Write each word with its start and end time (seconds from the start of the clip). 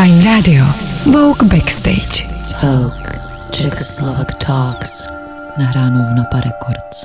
Fine 0.00 0.24
Radio. 0.24 0.64
Vogue 1.12 1.48
Backstage. 1.48 2.28
Vogue 2.62 3.20
Czechoslovak 3.50 4.34
Talks. 4.46 5.08
Nahráno 5.58 6.10
v 6.10 6.14
Napa 6.16 6.40
Records. 6.40 7.04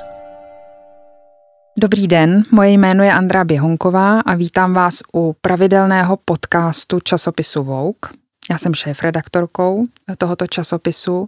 Dobrý 1.78 2.08
den, 2.08 2.42
moje 2.50 2.70
jméno 2.70 3.04
je 3.04 3.12
Andrá 3.12 3.44
Běhonková 3.44 4.20
a 4.20 4.34
vítám 4.34 4.74
vás 4.74 4.98
u 5.14 5.36
pravidelného 5.40 6.18
podcastu 6.24 7.00
časopisu 7.00 7.62
Vogue. 7.62 8.10
Já 8.50 8.58
jsem 8.58 8.74
šéf-redaktorkou 8.74 9.84
tohoto 10.18 10.46
časopisu 10.46 11.26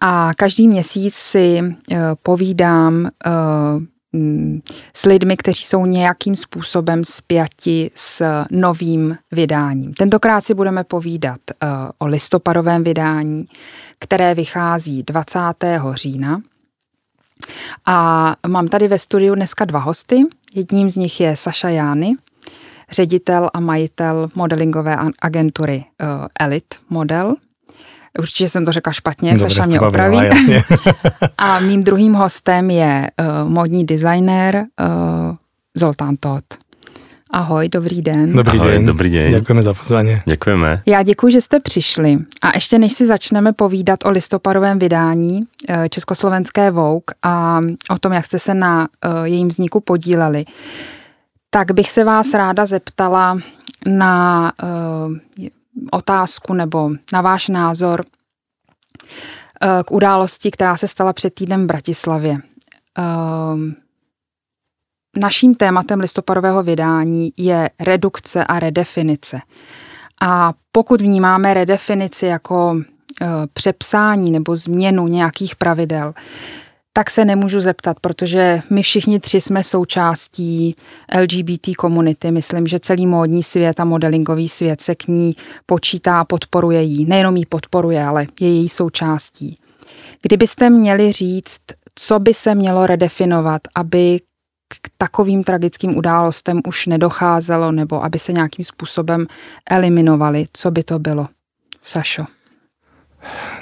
a 0.00 0.34
každý 0.36 0.68
měsíc 0.68 1.14
si 1.14 1.60
eh, 1.60 1.98
povídám 2.22 3.06
eh, 3.06 3.30
s 4.94 5.04
lidmi, 5.04 5.36
kteří 5.36 5.64
jsou 5.64 5.86
nějakým 5.86 6.36
způsobem 6.36 7.04
spjati 7.04 7.90
s 7.94 8.44
novým 8.50 9.16
vydáním. 9.32 9.94
Tentokrát 9.94 10.40
si 10.40 10.54
budeme 10.54 10.84
povídat 10.84 11.38
uh, 11.48 11.68
o 11.98 12.06
listopadovém 12.06 12.84
vydání, 12.84 13.44
které 13.98 14.34
vychází 14.34 15.02
20. 15.02 15.38
října. 15.94 16.40
A 17.86 18.36
mám 18.46 18.68
tady 18.68 18.88
ve 18.88 18.98
studiu 18.98 19.34
dneska 19.34 19.64
dva 19.64 19.78
hosty. 19.78 20.22
Jedním 20.54 20.90
z 20.90 20.96
nich 20.96 21.20
je 21.20 21.36
Saša 21.36 21.68
Jány, 21.68 22.14
ředitel 22.90 23.50
a 23.54 23.60
majitel 23.60 24.28
modelingové 24.34 24.96
agentury 25.18 25.84
uh, 26.02 26.26
Elite 26.40 26.76
Model. 26.90 27.34
Určitě 28.18 28.48
jsem 28.48 28.64
to 28.64 28.72
řekla 28.72 28.92
špatně, 28.92 29.32
Dobře, 29.32 29.54
Saša 29.54 29.66
mě 29.66 29.80
opraví. 29.80 30.18
a 31.38 31.60
mým 31.60 31.82
druhým 31.82 32.12
hostem 32.12 32.70
je 32.70 33.10
uh, 33.20 33.50
modní 33.50 33.84
designér 33.84 34.56
uh, 34.56 35.36
Zoltán 35.74 36.16
Todt. 36.16 36.44
Ahoj, 37.30 37.68
dobrý 37.68 38.02
den. 38.02 38.32
Dobrý 38.32 38.58
Ahoj, 38.58 38.72
den. 38.72 38.84
Dobrý 38.84 39.10
den. 39.10 39.32
Děkujeme 39.32 39.62
za 39.62 39.74
pozvání. 39.74 40.20
Děkujeme. 40.26 40.82
Já 40.86 41.02
děkuji, 41.02 41.32
že 41.32 41.40
jste 41.40 41.60
přišli. 41.60 42.18
A 42.42 42.50
ještě 42.54 42.78
než 42.78 42.92
si 42.92 43.06
začneme 43.06 43.52
povídat 43.52 44.04
o 44.04 44.10
listopadovém 44.10 44.78
vydání 44.78 45.40
uh, 45.40 45.76
Československé 45.90 46.70
Vogue 46.70 47.14
a 47.22 47.60
o 47.90 47.98
tom, 47.98 48.12
jak 48.12 48.24
jste 48.24 48.38
se 48.38 48.54
na 48.54 48.88
jejím 49.24 49.48
vzniku 49.48 49.80
podíleli, 49.80 50.44
tak 51.50 51.72
bych 51.72 51.90
se 51.90 52.04
vás 52.04 52.34
ráda 52.34 52.66
zeptala 52.66 53.38
na 53.86 54.52
otázku 55.90 56.54
nebo 56.54 56.90
na 57.12 57.20
váš 57.20 57.48
názor 57.48 58.04
eh, 59.62 59.82
k 59.84 59.90
události, 59.92 60.50
která 60.50 60.76
se 60.76 60.88
stala 60.88 61.12
před 61.12 61.34
týdnem 61.34 61.64
v 61.64 61.66
Bratislavě. 61.66 62.38
Ehm, 62.98 63.74
naším 65.16 65.54
tématem 65.54 66.00
listopadového 66.00 66.62
vydání 66.62 67.32
je 67.36 67.70
redukce 67.80 68.44
a 68.44 68.58
redefinice. 68.58 69.40
A 70.22 70.52
pokud 70.72 71.00
vnímáme 71.00 71.54
redefinici 71.54 72.26
jako 72.26 72.76
eh, 73.22 73.26
přepsání 73.52 74.30
nebo 74.30 74.56
změnu 74.56 75.08
nějakých 75.08 75.56
pravidel, 75.56 76.14
tak 76.96 77.10
se 77.10 77.24
nemůžu 77.24 77.60
zeptat, 77.60 78.00
protože 78.00 78.60
my 78.70 78.82
všichni 78.82 79.20
tři 79.20 79.40
jsme 79.40 79.64
součástí 79.64 80.76
LGBT 81.20 81.76
komunity. 81.78 82.30
Myslím, 82.30 82.66
že 82.66 82.78
celý 82.78 83.06
módní 83.06 83.42
svět 83.42 83.80
a 83.80 83.84
modelingový 83.84 84.48
svět 84.48 84.80
se 84.80 84.94
k 84.94 85.08
ní 85.08 85.36
počítá 85.66 86.20
a 86.20 86.24
podporuje 86.24 86.82
jí. 86.82 87.06
Nejenom 87.06 87.36
jí 87.36 87.46
podporuje, 87.46 88.04
ale 88.04 88.26
je 88.40 88.48
její 88.48 88.68
součástí. 88.68 89.58
Kdybyste 90.22 90.70
měli 90.70 91.12
říct, 91.12 91.60
co 91.94 92.18
by 92.18 92.34
se 92.34 92.54
mělo 92.54 92.86
redefinovat, 92.86 93.62
aby 93.74 94.20
k 94.68 94.90
takovým 94.98 95.44
tragickým 95.44 95.96
událostem 95.96 96.60
už 96.66 96.86
nedocházelo 96.86 97.72
nebo 97.72 98.04
aby 98.04 98.18
se 98.18 98.32
nějakým 98.32 98.64
způsobem 98.64 99.26
eliminovali, 99.70 100.46
co 100.52 100.70
by 100.70 100.82
to 100.82 100.98
bylo? 100.98 101.28
Sašo. 101.82 102.24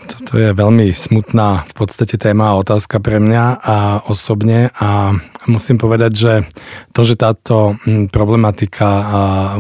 Toto 0.03 0.35
je 0.39 0.51
veľmi 0.51 0.91
smutná 0.91 1.69
v 1.71 1.75
podstate 1.75 2.19
téma 2.19 2.53
a 2.53 2.59
otázka 2.59 2.99
pre 2.99 3.23
mňa 3.23 3.45
a 3.63 3.77
osobne 4.07 4.75
a 4.75 5.15
musím 5.47 5.79
povedať, 5.79 6.13
že 6.15 6.33
to, 6.91 7.07
že 7.07 7.15
táto 7.19 7.79
hm, 7.83 8.11
problematika 8.11 8.89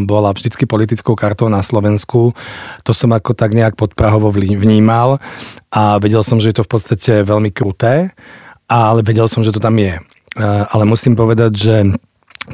bola 0.03 0.35
vždycky 0.35 0.67
politickou 0.67 1.15
kartou 1.15 1.47
na 1.47 1.63
Slovensku, 1.63 2.35
to 2.83 2.93
som 2.95 3.15
ako 3.15 3.35
tak 3.39 3.55
nejak 3.55 3.79
podprahovo 3.79 4.35
vnímal 4.35 5.23
a 5.71 5.97
vedel 6.03 6.27
som, 6.27 6.43
že 6.43 6.51
je 6.51 6.57
to 6.63 6.67
v 6.67 6.73
podstate 6.73 7.13
veľmi 7.23 7.55
kruté, 7.55 8.13
ale 8.67 9.01
vedel 9.07 9.29
som, 9.31 9.45
že 9.45 9.53
to 9.53 9.61
tam 9.61 9.79
je. 9.79 10.01
Ale 10.41 10.85
musím 10.89 11.13
povedať, 11.13 11.53
že 11.55 11.77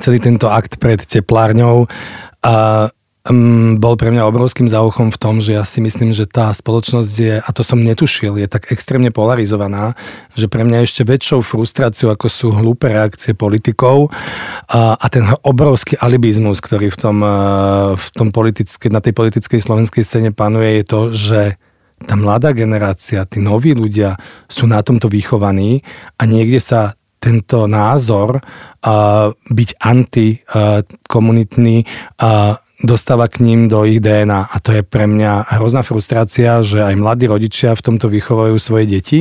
celý 0.02 0.18
tento 0.20 0.50
akt 0.50 0.76
pred 0.76 1.00
teplárňou 1.00 1.88
um, 3.28 3.76
bol 3.76 3.94
pre 3.94 4.08
mňa 4.08 4.24
obrovským 4.28 4.66
záuchom 4.66 5.12
v 5.12 5.20
tom, 5.20 5.38
že 5.44 5.54
ja 5.54 5.64
si 5.64 5.84
myslím, 5.84 6.16
že 6.16 6.24
tá 6.24 6.50
spoločnosť 6.50 7.12
je, 7.14 7.34
a 7.38 7.48
to 7.52 7.62
som 7.62 7.80
netušil, 7.80 8.40
je 8.40 8.48
tak 8.48 8.72
extrémne 8.72 9.12
polarizovaná, 9.12 9.94
že 10.34 10.48
pre 10.48 10.64
mňa 10.64 10.84
ešte 10.84 11.04
väčšou 11.04 11.44
frustráciou, 11.44 12.10
ako 12.12 12.26
sú 12.26 12.46
hlúpe 12.50 12.88
reakcie 12.88 13.36
politikov 13.36 14.08
a, 14.66 14.96
a 14.96 15.06
ten 15.12 15.28
obrovský 15.44 16.00
alibizmus, 16.00 16.58
ktorý 16.64 16.88
v 16.88 16.98
tom, 16.98 17.18
v 17.94 18.08
tom 18.16 18.28
politické, 18.32 18.88
na 18.88 19.04
tej 19.04 19.12
politickej 19.12 19.60
slovenskej 19.60 20.02
scéne 20.02 20.30
panuje, 20.32 20.80
je 20.80 20.84
to, 20.88 21.00
že 21.12 21.40
tá 21.98 22.14
mladá 22.14 22.54
generácia, 22.54 23.26
tí 23.26 23.42
noví 23.42 23.74
ľudia 23.74 24.14
sú 24.46 24.70
na 24.70 24.78
tomto 24.86 25.10
vychovaní 25.10 25.82
a 26.14 26.22
niekde 26.30 26.62
sa 26.62 26.94
tento 27.18 27.66
názor 27.66 28.38
uh, 28.38 29.34
byť 29.50 29.70
antikomunitný 29.82 31.76
uh, 31.82 32.54
dostáva 32.78 33.26
k 33.26 33.42
ním 33.42 33.66
do 33.66 33.82
ich 33.82 33.98
DNA. 33.98 34.54
A 34.54 34.56
to 34.62 34.70
je 34.70 34.82
pre 34.86 35.10
mňa 35.10 35.58
hrozná 35.58 35.82
frustrácia, 35.82 36.62
že 36.62 36.82
aj 36.82 36.94
mladí 36.94 37.26
rodičia 37.26 37.74
v 37.74 37.84
tomto 37.84 38.06
vychovajú 38.06 38.54
svoje 38.58 38.86
deti. 38.86 39.20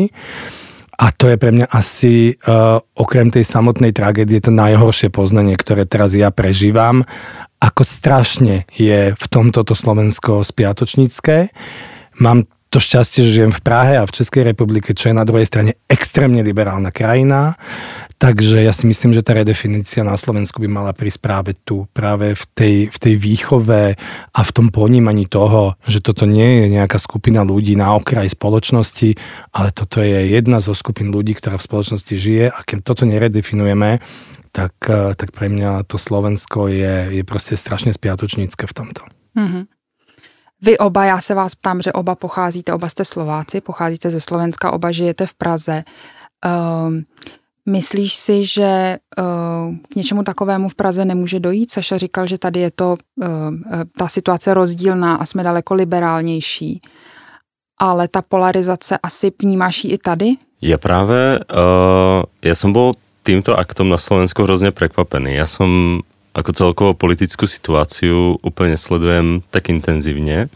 A 0.97 1.13
to 1.13 1.29
je 1.29 1.37
pre 1.37 1.53
mňa 1.53 1.69
asi, 1.69 2.33
uh, 2.33 2.81
okrem 2.97 3.29
tej 3.29 3.45
samotnej 3.45 3.93
tragédie, 3.93 4.41
to 4.41 4.49
najhoršie 4.49 5.13
poznanie, 5.13 5.53
ktoré 5.53 5.85
teraz 5.85 6.17
ja 6.17 6.33
prežívam, 6.33 7.05
ako 7.61 7.85
strašne 7.85 8.65
je 8.73 9.13
v 9.13 9.25
tomto 9.29 9.61
to 9.61 9.77
Slovensko 9.77 10.41
spiatočnícke. 10.41 11.53
Mám 12.17 12.49
to 12.69 12.83
šťastie, 12.83 13.23
že 13.23 13.35
žijem 13.41 13.53
v 13.55 13.63
Prahe 13.63 13.95
a 13.95 14.03
v 14.03 14.15
Českej 14.15 14.43
republike, 14.43 14.91
čo 14.91 15.09
je 15.09 15.15
na 15.15 15.23
druhej 15.23 15.47
strane 15.47 15.79
extrémne 15.87 16.43
liberálna 16.43 16.91
krajina. 16.91 17.55
Takže 18.17 18.65
ja 18.65 18.73
si 18.73 18.89
myslím, 18.89 19.13
že 19.13 19.21
tá 19.21 19.37
redefinícia 19.37 20.01
na 20.01 20.17
Slovensku 20.17 20.57
by 20.57 20.67
mala 20.67 20.91
prísť 20.91 21.19
práve 21.21 21.51
tu, 21.53 21.85
práve 21.93 22.33
v 22.33 22.43
tej, 22.57 22.75
v 22.89 22.97
tej 22.97 23.13
výchove 23.15 23.93
a 24.33 24.39
v 24.41 24.51
tom 24.51 24.73
ponímaní 24.73 25.29
toho, 25.29 25.77
že 25.85 26.01
toto 26.01 26.25
nie 26.25 26.65
je 26.65 26.81
nejaká 26.81 26.97
skupina 26.97 27.45
ľudí 27.45 27.77
na 27.77 27.93
okraji 27.93 28.33
spoločnosti, 28.33 29.09
ale 29.53 29.69
toto 29.69 30.01
je 30.01 30.33
jedna 30.33 30.57
zo 30.59 30.73
skupín 30.73 31.13
ľudí, 31.13 31.37
ktorá 31.37 31.61
v 31.61 31.67
spoločnosti 31.69 32.13
žije 32.17 32.49
a 32.49 32.59
keď 32.65 32.77
toto 32.81 33.05
neredefinujeme, 33.05 34.01
tak, 34.49 34.73
eh, 34.89 35.13
tak 35.13 35.29
pre 35.31 35.53
mňa 35.53 35.85
to 35.85 36.01
Slovensko 36.01 36.67
je, 36.67 37.21
je 37.21 37.23
prostě 37.23 37.57
strašně 37.57 37.93
spiatočnícke 37.93 38.65
v 38.67 38.73
tomto. 38.73 39.01
Mm-hmm. 39.37 39.76
Vy 40.61 40.77
oba, 40.77 41.05
já 41.05 41.21
se 41.21 41.33
vás 41.33 41.55
ptám, 41.55 41.81
že 41.81 41.93
oba 41.93 42.15
pocházíte, 42.15 42.73
oba 42.73 42.89
jste 42.89 43.05
Slováci, 43.05 43.61
pocházíte 43.61 44.09
ze 44.09 44.21
Slovenska, 44.21 44.71
oba 44.71 44.91
žijete 44.91 45.25
v 45.25 45.33
Praze. 45.33 45.83
Um, 46.45 47.05
Myslíš 47.67 48.13
si, 48.15 48.45
že 48.45 48.97
uh, 49.19 49.75
k 49.91 49.95
něčemu 49.95 50.23
takovému 50.23 50.69
v 50.69 50.75
Praze 50.75 51.05
nemůže 51.05 51.39
dojít? 51.39 51.71
Saša 51.71 51.97
říkal, 51.97 52.27
že 52.27 52.37
tady 52.37 52.59
je 52.59 52.71
to 52.71 52.95
uh, 52.95 53.27
ta 53.97 54.07
situace 54.07 54.53
rozdílná 54.53 55.15
a 55.15 55.25
jsme 55.25 55.43
daleko 55.43 55.73
liberálnější. 55.73 56.81
Ale 57.79 58.07
ta 58.07 58.21
polarizace 58.21 58.97
asi 59.03 59.31
vnímáš 59.41 59.83
i 59.83 59.97
tady? 59.97 60.39
Ja 60.63 60.79
práve, 60.79 61.43
uh, 61.43 62.23
ja 62.41 62.55
som 62.55 62.73
bol 62.73 62.97
týmto 63.21 63.53
aktom 63.53 63.91
na 63.91 63.99
Slovensku 63.99 64.47
hrozne 64.47 64.71
prekvapený. 64.71 65.35
Ja 65.35 65.45
som 65.45 66.01
ako 66.37 66.51
celkovo 66.53 66.91
politickú 66.93 67.49
situáciu 67.49 68.37
úplne 68.45 68.77
sledujem 68.77 69.41
tak 69.49 69.73
intenzívne. 69.73 70.53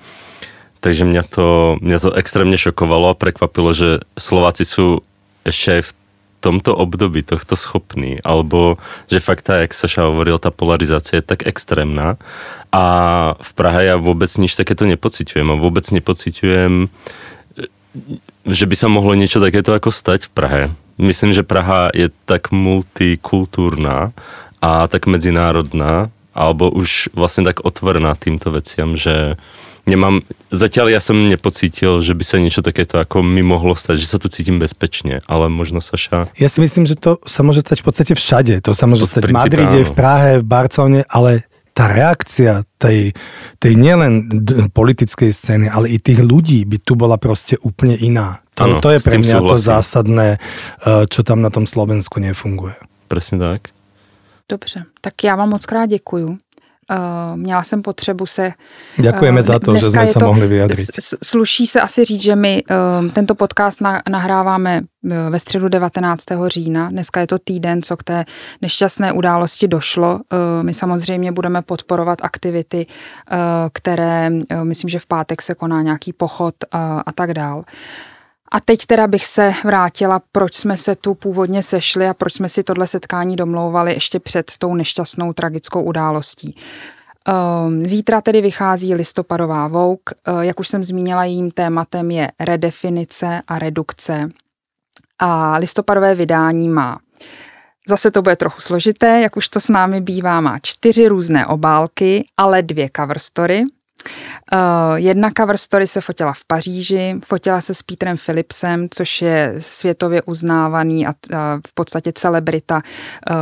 Takže 0.81 1.09
mňa 1.09 1.23
to, 1.25 1.77
mňa 1.81 1.97
to 1.97 2.09
extrémne 2.13 2.57
šokovalo 2.57 3.13
a 3.13 3.17
prekvapilo, 3.17 3.73
že 3.73 4.05
Slováci 4.17 4.65
ešte 5.41 5.69
aj 5.73 5.81
v 5.89 5.91
tomto 6.41 6.73
období 6.73 7.21
tohto 7.21 7.53
schopný, 7.53 8.17
alebo 8.25 8.81
že 9.09 9.21
fakt 9.21 9.45
tak, 9.45 9.69
jak 9.69 9.77
Saša 9.77 10.09
hovoril, 10.09 10.41
tá 10.41 10.49
polarizácia 10.49 11.21
je 11.21 11.25
tak 11.25 11.45
extrémna 11.45 12.17
a 12.73 12.83
v 13.37 13.51
Prahe 13.53 13.93
ja 13.93 13.95
vôbec 14.01 14.29
nič 14.41 14.57
takéto 14.57 14.89
nepociťujem 14.89 15.47
a 15.53 15.61
vôbec 15.61 15.85
nepociťujem, 15.85 16.89
že 18.49 18.65
by 18.65 18.75
sa 18.75 18.89
mohlo 18.89 19.13
niečo 19.13 19.37
takéto 19.37 19.77
ako 19.77 19.93
stať 19.93 20.27
v 20.27 20.33
Prahe. 20.33 20.63
Myslím, 20.97 21.37
že 21.37 21.45
Praha 21.45 21.93
je 21.93 22.09
tak 22.25 22.49
multikultúrna 22.49 24.17
a 24.61 24.85
tak 24.87 25.09
medzinárodná, 25.09 26.13
alebo 26.31 26.71
už 26.71 27.11
vlastne 27.11 27.43
tak 27.43 27.65
otvorená 27.65 28.15
týmto 28.15 28.53
veciam, 28.53 28.95
že 28.95 29.35
nemám, 29.89 30.23
zatiaľ 30.53 30.93
ja 30.93 31.01
som 31.03 31.17
nepocítil, 31.17 31.99
že 31.99 32.13
by 32.13 32.23
sa 32.23 32.37
niečo 32.39 32.61
takéto 32.63 33.01
ako 33.01 33.25
mi 33.25 33.41
mohlo 33.41 33.73
stať, 33.73 33.99
že 33.99 34.07
sa 34.07 34.17
tu 34.21 34.29
cítim 34.29 34.61
bezpečne, 34.61 35.25
ale 35.25 35.49
možno 35.51 35.81
Saša... 35.81 36.31
Ja 36.37 36.47
si 36.47 36.61
myslím, 36.61 36.85
že 36.85 36.95
to 36.95 37.19
sa 37.25 37.41
môže 37.41 37.65
stať 37.65 37.81
v 37.81 37.85
podstate 37.89 38.13
všade. 38.15 38.61
To 38.63 38.71
sa 38.71 38.85
môže 38.85 39.09
to 39.09 39.17
stať 39.17 39.23
v 39.27 39.35
Madride, 39.35 39.81
áno. 39.83 39.89
v 39.89 39.93
Prahe, 39.97 40.31
v 40.39 40.45
Barcelone, 40.45 41.01
ale 41.09 41.49
tá 41.71 41.87
reakcia 41.87 42.67
tej, 42.75 43.15
tej 43.57 43.73
nielen 43.79 44.27
politickej 44.75 45.31
scény, 45.31 45.65
ale 45.71 45.95
i 45.95 45.97
tých 45.97 46.19
ľudí 46.19 46.67
by 46.67 46.77
tu 46.83 46.99
bola 46.99 47.15
proste 47.15 47.55
úplne 47.63 47.95
iná. 47.95 48.43
To, 48.59 48.67
Áno, 48.67 48.75
to 48.83 48.91
je 48.91 48.99
pre 48.99 49.15
mňa 49.15 49.39
to 49.39 49.55
zásadné, 49.55 50.37
eh, 50.37 51.03
čo 51.07 51.23
tam 51.23 51.39
na 51.39 51.47
tom 51.47 51.63
Slovensku 51.63 52.19
nefunguje. 52.19 52.75
Presne 53.07 53.39
tak. 53.39 53.71
Dobře, 54.51 54.83
tak 55.01 55.23
já 55.23 55.35
vám 55.35 55.49
moc 55.49 55.65
krát 55.65 55.85
děkuju. 55.85 56.37
Uh, 56.91 57.37
měla 57.39 57.63
jsem 57.63 57.81
potřebu 57.81 58.25
se... 58.25 58.51
Ďakujeme 58.99 59.39
uh, 59.41 59.47
za 59.47 59.59
to, 59.63 59.75
že 59.75 59.87
dneska 59.87 59.89
sme 59.89 60.03
je 60.03 60.11
sa 60.11 60.19
to- 60.19 60.27
mohli 60.27 60.45
s- 60.99 61.15
Sluší 61.23 61.63
se 61.67 61.79
asi 61.81 62.03
říct, 62.03 62.21
že 62.21 62.35
my 62.35 62.63
um, 62.67 63.09
tento 63.15 63.35
podcast 63.35 63.79
na, 63.81 64.01
nahráváme 64.09 64.81
uh, 64.81 65.11
ve 65.29 65.39
středu 65.39 65.69
19. 65.71 66.23
října. 66.47 66.89
Dneska 66.91 67.19
je 67.23 67.27
to 67.27 67.39
týden, 67.39 67.79
co 67.81 67.97
k 67.97 68.03
té 68.03 68.17
nešťastné 68.61 69.13
události 69.13 69.67
došlo. 69.71 70.13
Uh, 70.19 70.19
my 70.67 70.73
samozřejmě 70.73 71.31
budeme 71.31 71.61
podporovat 71.61 72.19
aktivity, 72.21 72.85
uh, 73.31 73.37
které, 73.73 74.29
uh, 74.51 74.63
myslím, 74.63 74.89
že 74.89 74.99
v 74.99 75.05
pátek 75.05 75.41
se 75.41 75.55
koná 75.55 75.81
nějaký 75.81 76.13
pochod 76.13 76.55
uh, 76.75 76.79
a 77.05 77.11
tak 77.15 77.33
dál. 77.33 77.63
A 78.51 78.59
teď 78.59 78.85
teda 78.85 79.07
bych 79.07 79.25
se 79.25 79.53
vrátila, 79.63 80.21
proč 80.31 80.53
jsme 80.53 80.77
se 80.77 80.95
tu 80.95 81.15
původně 81.15 81.63
sešli 81.63 82.07
a 82.07 82.13
proč 82.13 82.33
jsme 82.33 82.49
si 82.49 82.63
tohle 82.63 82.87
setkání 82.87 83.35
domlouvali 83.35 83.93
ještě 83.93 84.19
před 84.19 84.51
tou 84.57 84.75
nešťastnou 84.75 85.33
tragickou 85.33 85.83
událostí. 85.83 86.57
Ehm, 87.27 87.87
Zítra 87.87 88.21
tedy 88.21 88.41
vychází 88.41 88.95
listopadová 88.95 89.67
Vouk. 89.67 90.09
Eh, 90.09 90.45
Jak 90.45 90.59
už 90.59 90.67
jsem 90.67 90.83
zmínila, 90.83 91.23
jejím 91.23 91.51
tématem 91.51 92.11
je 92.11 92.31
redefinice 92.39 93.41
a 93.47 93.59
redukce. 93.59 94.29
A 95.19 95.57
listopadové 95.57 96.15
vydání 96.15 96.69
má 96.69 96.99
Zase 97.89 98.11
to 98.11 98.21
bude 98.21 98.35
trochu 98.35 98.61
složité, 98.61 99.21
jak 99.21 99.37
už 99.37 99.49
to 99.49 99.59
s 99.59 99.69
námi 99.69 100.01
bývá, 100.01 100.41
má 100.41 100.59
čtyři 100.61 101.07
různé 101.07 101.47
obálky, 101.47 102.25
ale 102.37 102.61
dvě 102.61 102.89
cover 102.95 103.19
story. 103.19 103.63
Uh, 104.53 104.95
jedna 104.95 105.29
cover 105.37 105.57
story 105.57 105.87
se 105.87 106.01
fotila 106.01 106.33
v 106.33 106.45
Paříži, 106.47 107.19
fotila 107.25 107.61
se 107.61 107.73
s 107.73 107.81
Petrem 107.81 108.17
Philipsem, 108.25 108.87
což 108.93 109.21
je 109.21 109.55
světově 109.59 110.21
uznávaný 110.21 111.07
a 111.07 111.09
uh, 111.09 111.37
v 111.67 111.73
podstatě 111.73 112.11
celebrita, 112.15 112.81
uh, 113.31 113.35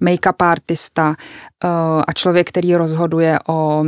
make-up 0.00 0.44
artista 0.44 1.14
a 2.06 2.12
člověk, 2.12 2.48
který 2.48 2.74
rozhoduje 2.74 3.38
o 3.48 3.84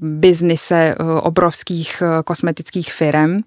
biznise 0.00 0.94
obrovských 1.22 2.02
kosmetických 2.24 2.92
firm. 2.92 3.40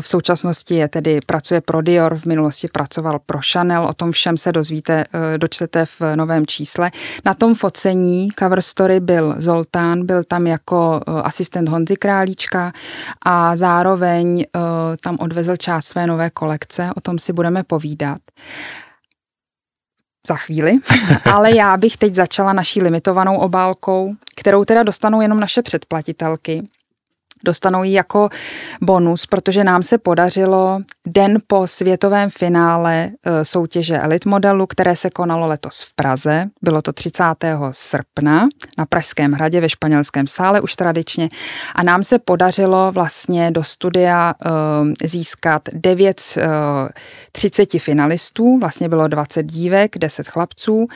V 0.00 0.08
současnosti 0.08 0.74
je 0.74 0.88
tedy 0.88 1.20
pracuje 1.26 1.60
pro 1.60 1.82
Dior, 1.82 2.18
v 2.18 2.26
minulosti 2.26 2.68
pracoval 2.72 3.18
pro 3.26 3.38
Chanel, 3.52 3.84
o 3.84 3.94
tom 3.94 4.12
všem 4.12 4.36
se 4.36 4.52
dozvíte, 4.52 5.04
dočtete 5.36 5.86
v 5.86 6.00
novém 6.14 6.46
čísle. 6.46 6.90
Na 7.24 7.34
tom 7.34 7.54
focení 7.54 8.28
cover 8.38 8.60
story 8.62 9.00
byl 9.00 9.34
Zoltán, 9.38 10.06
byl 10.06 10.24
tam 10.24 10.46
jako 10.46 11.00
asistent 11.06 11.68
Honzy 11.68 11.96
Králíčka 11.96 12.72
a 13.22 13.56
zároveň 13.56 14.44
tam 15.02 15.16
odvezl 15.20 15.56
část 15.56 15.86
své 15.86 16.06
nové 16.06 16.30
kolekce, 16.30 16.90
o 16.96 17.00
tom 17.00 17.18
si 17.18 17.32
budeme 17.32 17.62
povídat 17.62 18.18
za 20.28 20.36
chvíli, 20.36 20.72
ale 21.32 21.56
já 21.56 21.76
bych 21.76 21.96
teď 21.96 22.14
začala 22.14 22.52
naší 22.52 22.82
limitovanou 22.82 23.38
obálkou, 23.38 24.14
kterou 24.36 24.64
teda 24.64 24.82
dostanou 24.82 25.20
jenom 25.20 25.40
naše 25.40 25.62
předplatitelky. 25.62 26.68
Dostanou 27.44 27.84
ji 27.84 27.92
jako 27.92 28.28
bonus, 28.82 29.26
protože 29.26 29.64
nám 29.64 29.82
se 29.82 29.98
podařilo 29.98 30.80
den 31.06 31.38
po 31.46 31.66
světovém 31.66 32.30
finále 32.30 33.10
soutěže 33.42 33.98
Elite 33.98 34.28
modelu, 34.28 34.66
které 34.66 34.96
se 34.96 35.10
konalo 35.10 35.46
letos 35.46 35.82
v 35.82 35.94
Praze. 35.94 36.44
Bylo 36.62 36.82
to 36.82 36.92
30. 36.92 37.24
srpna 37.72 38.48
na 38.78 38.86
Pražském 38.86 39.32
hradě 39.32 39.60
ve 39.60 39.68
španělském 39.68 40.26
sále 40.26 40.60
už 40.60 40.76
tradičně. 40.76 41.28
A 41.74 41.82
nám 41.82 42.04
se 42.04 42.18
podařilo 42.18 42.92
vlastně 42.92 43.50
do 43.50 43.64
studia 43.64 44.34
získat 45.04 45.62
9 45.72 46.20
z 46.20 46.38
30 47.32 47.68
finalistů. 47.78 48.58
Vlastně 48.58 48.88
bylo 48.88 49.08
20 49.08 49.42
dívek, 49.42 49.98
10 49.98 50.28
chlapců. 50.28 50.86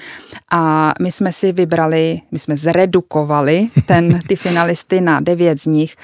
A 0.52 0.92
my 1.00 1.12
jsme 1.12 1.32
si 1.32 1.52
vybrali, 1.52 2.20
my 2.30 2.38
jsme 2.38 2.56
zredukovali 2.56 3.68
ten, 3.86 4.20
ty 4.28 4.36
finalisty 4.36 5.00
na 5.00 5.20
9 5.20 5.60
z 5.60 5.66
nich. 5.66 5.96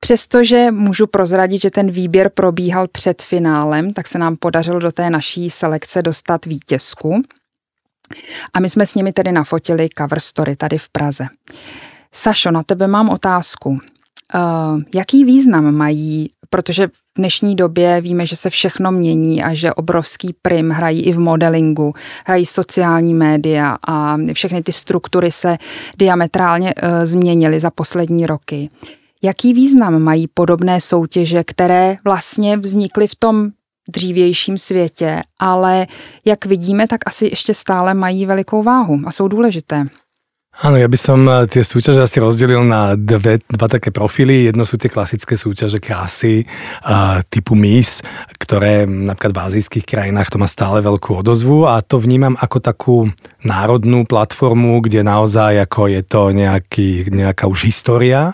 Přestože 0.00 0.70
můžu 0.70 1.06
prozradit, 1.06 1.62
že 1.62 1.70
ten 1.70 1.90
výběr 1.90 2.30
probíhal 2.30 2.88
před 2.88 3.22
finálem, 3.22 3.92
tak 3.92 4.06
se 4.06 4.18
nám 4.18 4.36
podařilo 4.36 4.78
do 4.78 4.92
té 4.92 5.10
naší 5.10 5.50
selekce 5.50 6.02
dostat 6.02 6.46
vítězku. 6.46 7.22
A 8.54 8.60
my 8.60 8.68
jsme 8.68 8.86
s 8.86 8.94
nimi 8.94 9.12
tedy 9.12 9.32
nafotili 9.32 9.88
cover 9.98 10.20
story 10.20 10.56
tady 10.56 10.78
v 10.78 10.88
Praze. 10.88 11.26
Sašo, 12.12 12.50
na 12.50 12.62
tebe 12.62 12.86
mám 12.86 13.08
otázku. 13.08 13.78
Uh, 14.34 14.82
jaký 14.94 15.24
význam 15.24 15.74
mají, 15.74 16.30
protože 16.50 16.86
v 16.86 16.90
dnešní 17.16 17.56
době 17.56 18.00
víme, 18.00 18.26
že 18.26 18.36
se 18.36 18.50
všechno 18.50 18.92
mění 18.92 19.42
a 19.42 19.54
že 19.54 19.72
obrovský 19.72 20.34
prim 20.42 20.70
hrají 20.70 21.02
i 21.02 21.12
v 21.12 21.18
modelingu, 21.18 21.94
hrají 22.26 22.46
sociální 22.46 23.14
média 23.14 23.76
a 23.88 24.16
všechny 24.32 24.62
ty 24.62 24.72
struktury 24.72 25.30
se 25.30 25.56
diametrálně 25.98 26.74
uh, 26.74 26.88
změnily 27.04 27.60
za 27.60 27.70
poslední 27.70 28.26
roky. 28.26 28.68
Jaký 29.26 29.54
význam 29.54 30.02
mají 30.02 30.28
podobné 30.34 30.80
soutěže, 30.80 31.44
které 31.44 31.96
vlastně 32.04 32.56
vznikly 32.56 33.08
v 33.08 33.14
tom 33.14 33.50
dřívějším 33.88 34.58
světě, 34.58 35.22
ale 35.38 35.86
jak 36.24 36.46
vidíme, 36.46 36.86
tak 36.86 37.00
asi 37.06 37.26
ještě 37.26 37.54
stále 37.54 37.94
mají 37.94 38.26
velikou 38.26 38.62
váhu 38.62 39.00
a 39.06 39.12
jsou 39.12 39.28
důležité. 39.28 39.86
Áno, 40.56 40.80
ja 40.80 40.88
by 40.88 40.96
som 40.96 41.20
tie 41.52 41.60
súťaže 41.60 42.00
asi 42.00 42.16
rozdelil 42.16 42.64
na 42.64 42.96
dve, 42.96 43.44
dva 43.44 43.68
také 43.68 43.92
profily. 43.92 44.48
Jedno 44.48 44.64
sú 44.64 44.80
tie 44.80 44.88
klasické 44.88 45.36
súťaže 45.36 45.76
krásy 45.84 46.48
uh, 46.80 47.20
typu 47.28 47.52
Miss, 47.52 48.00
ktoré 48.40 48.88
napríklad 48.88 49.36
v 49.36 49.42
azijských 49.52 49.84
krajinách 49.84 50.32
to 50.32 50.40
má 50.40 50.48
stále 50.48 50.80
veľkú 50.80 51.20
odozvu 51.20 51.68
a 51.68 51.84
to 51.84 52.00
vnímam 52.00 52.40
ako 52.40 52.58
takú 52.64 52.96
národnú 53.44 54.08
platformu, 54.08 54.80
kde 54.80 55.04
naozaj 55.04 55.60
ako 55.60 55.92
je 55.92 56.00
to 56.00 56.32
nejaký, 56.32 57.12
nejaká 57.12 57.44
už 57.52 57.68
história. 57.68 58.32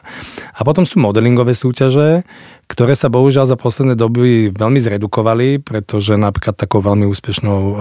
A 0.54 0.60
potom 0.62 0.86
sú 0.86 1.02
modelingové 1.02 1.58
súťaže, 1.58 2.22
ktoré 2.72 2.96
sa 2.96 3.12
bohužiaľ 3.12 3.52
za 3.52 3.60
posledné 3.60 3.92
doby 4.00 4.48
veľmi 4.48 4.80
zredukovali, 4.80 5.60
pretože 5.60 6.16
napríklad 6.16 6.56
takou 6.56 6.80
veľmi 6.80 7.04
úspešnou 7.04 7.60
um, 7.60 7.74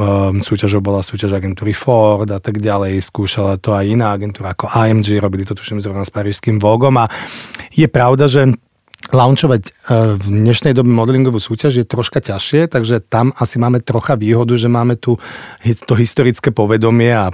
súťažou 0.43 0.83
bola 0.83 0.99
súťaž 0.99 1.39
agentúry 1.39 1.71
Ford 1.71 2.27
a 2.27 2.43
tak 2.43 2.59
ďalej. 2.59 2.99
Skúšala 2.99 3.55
to 3.55 3.71
aj 3.71 3.87
iná 3.87 4.11
agentúra 4.11 4.51
ako 4.51 4.67
AMG, 4.67 5.23
robili 5.23 5.47
to 5.47 5.55
tuším 5.55 5.79
zrovna 5.79 6.03
s 6.03 6.11
parížským 6.11 6.59
Vogom 6.59 6.99
a 6.99 7.07
je 7.71 7.87
pravda, 7.87 8.27
že 8.27 8.51
launchovať 9.09 9.61
v 10.21 10.25
dnešnej 10.29 10.77
dobe 10.77 10.93
modelingovú 10.93 11.41
súťaž 11.41 11.81
je 11.81 11.85
troška 11.89 12.21
ťažšie, 12.21 12.69
takže 12.69 13.01
tam 13.01 13.33
asi 13.33 13.57
máme 13.57 13.81
trocha 13.81 14.13
výhodu, 14.13 14.53
že 14.53 14.69
máme 14.69 14.93
tu 14.99 15.17
to 15.89 15.93
historické 15.97 16.53
povedomie 16.53 17.09
a 17.09 17.33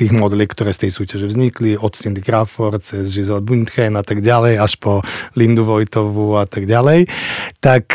tých 0.00 0.16
modeliek, 0.16 0.48
ktoré 0.48 0.72
z 0.72 0.88
tej 0.88 0.96
súťaže 0.96 1.28
vznikli, 1.28 1.76
od 1.76 1.92
Cindy 1.92 2.24
Crawford 2.24 2.80
cez 2.80 3.12
Giselle 3.12 3.44
Bündchen 3.44 4.00
a 4.00 4.04
tak 4.04 4.24
ďalej, 4.24 4.56
až 4.56 4.80
po 4.80 5.04
Lindu 5.36 5.68
Vojtovú 5.68 6.40
a 6.40 6.48
tak 6.48 6.64
ďalej, 6.64 7.04
tak, 7.60 7.92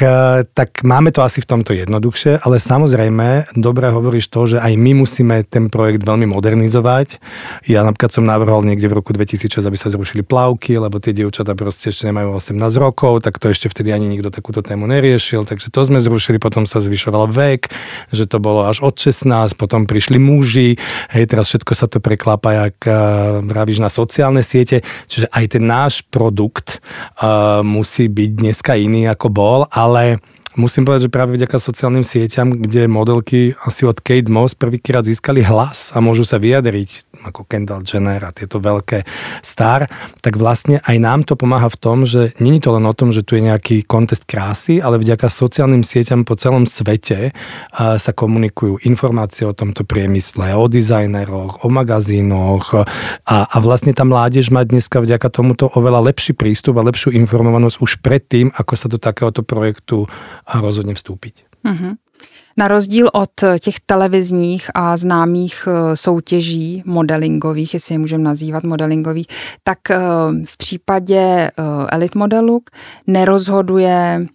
tak 0.54 0.70
máme 0.86 1.10
to 1.10 1.26
asi 1.26 1.42
v 1.42 1.50
tomto 1.50 1.74
jednoduchšie, 1.74 2.46
ale 2.46 2.62
samozrejme, 2.62 3.58
dobre 3.58 3.90
hovoríš 3.90 4.30
to, 4.30 4.54
že 4.54 4.58
aj 4.62 4.74
my 4.78 5.02
musíme 5.02 5.42
ten 5.50 5.74
projekt 5.74 6.06
veľmi 6.06 6.30
modernizovať. 6.30 7.18
Ja 7.66 7.82
napríklad 7.82 8.14
som 8.14 8.30
navrhol 8.30 8.62
niekde 8.62 8.86
v 8.86 9.02
roku 9.02 9.10
2006, 9.10 9.66
aby 9.66 9.78
sa 9.80 9.90
zrušili 9.90 10.22
plavky, 10.22 10.78
lebo 10.78 11.02
tie 11.02 11.18
dievčatá 11.18 11.58
proste 11.58 11.90
ešte 11.90 12.06
nemajú 12.06 12.38
18 12.38 12.54
rokov, 12.78 13.26
tak 13.26 13.42
to 13.42 13.50
ešte 13.50 13.66
vtedy 13.74 13.90
ani 13.90 14.06
nikto 14.06 14.30
takúto 14.30 14.62
tému 14.62 14.86
neriešil, 14.86 15.50
takže 15.50 15.74
to 15.74 15.82
sme 15.82 15.98
zrušili, 15.98 16.38
potom 16.38 16.70
sa 16.70 16.86
zvyšoval 16.86 17.34
vek, 17.34 17.74
že 18.14 18.30
to 18.30 18.38
bolo 18.38 18.70
až 18.70 18.86
od 18.86 18.94
16, 18.94 19.58
potom 19.58 19.90
prišli 19.90 20.22
muži, 20.22 20.78
hej, 21.10 21.26
teraz 21.26 21.50
všetko 21.50 21.74
sa 21.74 21.90
to 21.90 21.95
preklápa, 22.00 22.68
jak 22.68 22.78
uh, 22.88 22.96
vravíš, 23.44 23.80
na 23.84 23.92
sociálne 23.92 24.42
siete. 24.42 24.82
Čiže 25.08 25.28
aj 25.32 25.46
ten 25.52 25.64
náš 25.64 26.06
produkt 26.08 26.80
uh, 27.20 27.62
musí 27.62 28.08
byť 28.08 28.30
dneska 28.36 28.74
iný 28.78 29.10
ako 29.12 29.28
bol, 29.32 29.60
ale 29.72 30.20
musím 30.56 30.88
povedať, 30.88 31.08
že 31.08 31.14
práve 31.14 31.36
vďaka 31.36 31.58
sociálnym 31.60 32.04
sieťam, 32.04 32.56
kde 32.56 32.88
modelky 32.88 33.54
asi 33.64 33.84
od 33.84 34.00
Kate 34.00 34.32
Moss 34.32 34.56
prvýkrát 34.56 35.04
získali 35.04 35.44
hlas 35.44 35.92
a 35.92 36.00
môžu 36.00 36.24
sa 36.24 36.40
vyjadriť 36.40 37.16
ako 37.26 37.48
Kendall 37.48 37.82
Jenner 37.82 38.22
a 38.22 38.36
tieto 38.36 38.62
veľké 38.62 39.04
star, 39.42 39.90
tak 40.22 40.38
vlastne 40.38 40.80
aj 40.86 40.98
nám 41.02 41.20
to 41.26 41.34
pomáha 41.34 41.68
v 41.72 41.80
tom, 41.80 41.98
že 42.06 42.38
není 42.38 42.62
to 42.62 42.76
len 42.76 42.86
o 42.86 42.94
tom, 42.94 43.10
že 43.10 43.26
tu 43.26 43.36
je 43.40 43.48
nejaký 43.48 43.88
kontest 43.88 44.30
krásy, 44.30 44.78
ale 44.78 45.02
vďaka 45.02 45.32
sociálnym 45.32 45.82
sieťam 45.82 46.22
po 46.28 46.38
celom 46.38 46.70
svete 46.70 47.34
uh, 47.34 47.98
sa 47.98 48.12
komunikujú 48.14 48.84
informácie 48.86 49.48
o 49.48 49.58
tomto 49.58 49.88
priemysle, 49.88 50.54
o 50.54 50.70
dizajneroch, 50.70 51.66
o 51.66 51.68
magazínoch 51.72 52.78
a, 53.26 53.38
a 53.50 53.58
vlastne 53.58 53.96
tá 53.96 54.06
mládež 54.06 54.54
má 54.54 54.62
dneska 54.62 55.02
vďaka 55.02 55.28
tomuto 55.34 55.72
oveľa 55.74 56.14
lepší 56.14 56.38
prístup 56.38 56.78
a 56.78 56.86
lepšiu 56.86 57.16
informovanosť 57.16 57.78
už 57.82 57.92
predtým, 58.06 58.54
ako 58.54 58.74
sa 58.78 58.88
do 58.92 59.02
takéhoto 59.02 59.42
projektu 59.42 60.06
rozhodne 60.48 60.94
vstúpiť. 60.94 61.46
Mm-hmm. 61.66 61.94
Na 62.58 62.68
rozdíl 62.68 63.10
od 63.14 63.30
těch 63.60 63.80
televizních 63.86 64.70
a 64.76 64.98
známých 64.98 65.68
eh, 65.68 65.96
soutěží 65.98 66.84
modelingových, 66.86 67.74
jestli 67.74 67.96
je 67.96 68.00
můžeme 68.00 68.24
nazývat 68.24 68.64
modelingových, 68.64 69.28
tak 69.64 69.92
eh, 69.92 70.00
v 70.46 70.58
případě 70.58 71.20
eh, 71.20 71.52
Elite 71.90 72.20
modelu 72.20 72.62
nerozhoduje 73.08 74.26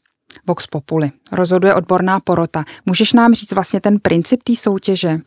Vox 0.46 0.66
Populi, 0.66 1.10
rozhoduje 1.32 1.74
odborná 1.74 2.20
porota. 2.20 2.64
Můžeš 2.86 3.12
nám 3.12 3.34
říct 3.34 3.52
vlastně 3.52 3.80
ten 3.80 3.98
princip 3.98 4.42
té 4.42 4.56
soutěže? 4.56 5.18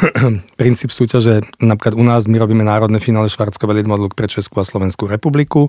princíp 0.60 0.90
súťaže, 0.92 1.42
napríklad 1.58 1.94
u 1.96 2.04
nás 2.04 2.24
my 2.28 2.36
robíme 2.38 2.64
národné 2.64 3.00
finále 3.00 3.32
Švarckové 3.32 3.82
Lidmodluk 3.82 4.14
pre 4.14 4.28
Českú 4.28 4.60
a 4.60 4.66
Slovenskú 4.66 5.08
republiku, 5.08 5.68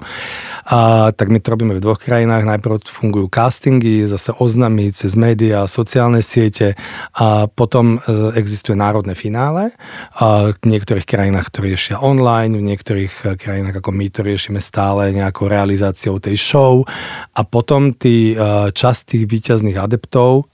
a 0.68 1.12
tak 1.12 1.30
my 1.30 1.40
to 1.40 1.52
robíme 1.52 1.74
v 1.76 1.84
dvoch 1.84 2.00
krajinách. 2.00 2.48
Najprv 2.48 2.88
fungujú 2.88 3.28
castingy, 3.28 4.06
zase 4.08 4.32
oznamy 4.36 4.94
cez 4.96 5.16
médiá, 5.18 5.66
sociálne 5.68 6.24
siete 6.24 6.76
a 7.16 7.48
potom 7.50 8.00
e, 8.00 8.34
existuje 8.40 8.78
národné 8.78 9.18
finále. 9.18 9.76
A 10.18 10.54
v 10.56 10.66
niektorých 10.66 11.08
krajinách 11.08 11.52
to 11.52 11.66
riešia 11.66 12.00
online, 12.00 12.56
v 12.56 12.68
niektorých 12.74 13.14
e, 13.24 13.26
krajinách 13.36 13.84
ako 13.84 13.92
my 13.92 14.08
to 14.10 14.22
riešime 14.24 14.60
stále 14.64 15.12
nejakou 15.12 15.52
realizáciou 15.52 16.22
tej 16.24 16.40
show 16.40 16.86
a 17.34 17.42
potom 17.44 17.92
tí 17.92 18.34
e, 18.34 18.36
časť 18.72 19.18
tých 19.18 19.24
výťazných 19.28 19.78
adeptov 19.80 20.53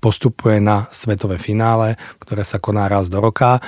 postupuje 0.00 0.58
na 0.64 0.88
svetové 0.90 1.36
finále, 1.36 2.00
ktoré 2.18 2.40
sa 2.42 2.56
koná 2.56 2.88
raz 2.88 3.12
do 3.12 3.20
roka. 3.20 3.60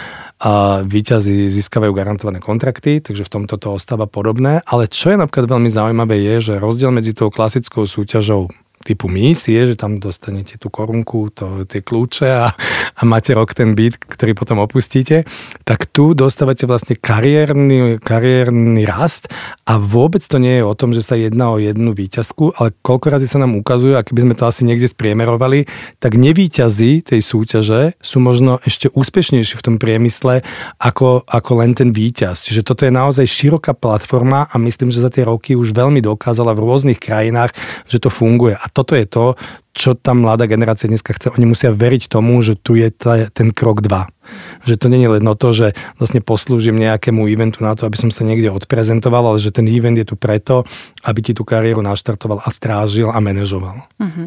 Výťazí 0.83 1.53
získavajú 1.53 1.93
garantované 1.93 2.41
kontrakty, 2.41 3.05
takže 3.05 3.29
v 3.29 3.33
tomto 3.41 3.61
to 3.61 3.76
ostáva 3.76 4.09
podobné. 4.09 4.64
Ale 4.64 4.88
čo 4.88 5.12
je 5.12 5.21
napríklad 5.21 5.47
veľmi 5.47 5.69
zaujímavé 5.69 6.17
je, 6.25 6.53
že 6.53 6.62
rozdiel 6.62 6.88
medzi 6.88 7.12
tou 7.12 7.29
klasickou 7.29 7.85
súťažou 7.85 8.49
typu 8.85 9.09
misie, 9.09 9.64
že 9.64 9.75
tam 9.75 9.97
dostanete 9.97 10.61
tú 10.61 10.69
korunku, 10.69 11.33
to, 11.33 11.64
tie 11.64 11.81
kľúče 11.81 12.29
a, 12.29 12.53
a 12.95 13.03
máte 13.09 13.33
rok 13.33 13.57
ten 13.57 13.73
byt, 13.73 13.97
ktorý 13.97 14.37
potom 14.37 14.61
opustíte, 14.61 15.25
tak 15.64 15.88
tu 15.88 16.12
dostávate 16.12 16.69
vlastne 16.69 16.95
kariérny, 17.00 17.99
kariérny 17.99 18.85
rast 18.85 19.33
a 19.64 19.81
vôbec 19.81 20.21
to 20.21 20.37
nie 20.37 20.61
je 20.61 20.64
o 20.69 20.76
tom, 20.76 20.93
že 20.93 21.00
sa 21.00 21.17
jedná 21.17 21.50
o 21.50 21.59
jednu 21.59 21.97
výťazku, 21.97 22.61
ale 22.61 22.76
koľko 22.85 23.07
razy 23.09 23.26
sa 23.26 23.41
nám 23.41 23.57
ukazuje, 23.57 23.97
a 23.97 24.05
keby 24.05 24.29
sme 24.29 24.35
to 24.37 24.45
asi 24.45 24.69
niekde 24.69 24.93
spriemerovali, 24.93 25.64
tak 25.99 26.21
nevýťazí 26.21 27.00
tej 27.09 27.21
súťaže 27.25 27.97
sú 28.05 28.21
možno 28.21 28.61
ešte 28.69 28.93
úspešnejší 28.93 29.57
v 29.57 29.64
tom 29.64 29.76
priemysle 29.81 30.45
ako, 30.76 31.25
ako 31.25 31.53
len 31.64 31.73
ten 31.73 31.95
výťaz. 31.95 32.45
Čiže 32.45 32.67
toto 32.67 32.85
je 32.85 32.93
naozaj 32.93 33.25
široká 33.25 33.73
platforma 33.73 34.50
a 34.50 34.55
myslím, 34.61 34.93
že 34.93 35.00
za 35.00 35.09
tie 35.09 35.25
roky 35.25 35.57
už 35.57 35.73
veľmi 35.73 36.05
dokázala 36.05 36.53
v 36.53 36.62
rôznych 36.67 37.00
krajinách, 37.00 37.57
že 37.88 38.03
to 38.03 38.12
funguje. 38.12 38.59
A 38.59 38.67
toto 38.75 38.99
je 38.99 39.07
to, 39.07 39.38
čo 39.71 39.95
tá 39.95 40.11
mladá 40.14 40.50
generácia 40.50 40.90
dneska 40.90 41.14
chce. 41.14 41.31
Oni 41.35 41.47
musia 41.47 41.71
veriť 41.71 42.11
tomu, 42.11 42.43
že 42.43 42.59
tu 42.59 42.75
je 42.75 42.90
ta, 42.90 43.31
ten 43.31 43.54
krok 43.54 43.83
2. 43.83 44.66
Že 44.66 44.75
to 44.78 44.87
je 44.90 45.09
len 45.09 45.25
to, 45.38 45.49
že 45.54 45.66
vlastne 45.99 46.19
poslúžim 46.23 46.75
nejakému 46.75 47.26
eventu 47.31 47.62
na 47.62 47.78
to, 47.78 47.87
aby 47.87 47.99
som 47.99 48.11
sa 48.11 48.26
niekde 48.26 48.50
odprezentoval, 48.50 49.35
ale 49.35 49.38
že 49.38 49.54
ten 49.54 49.66
event 49.71 49.95
je 49.95 50.07
tu 50.07 50.19
preto, 50.19 50.66
aby 51.07 51.21
ti 51.23 51.33
tú 51.35 51.47
kariéru 51.47 51.83
naštartoval 51.83 52.43
a 52.43 52.49
strážil 52.50 53.11
a 53.11 53.19
manažoval. 53.23 53.78
Mm-hmm. 54.02 54.26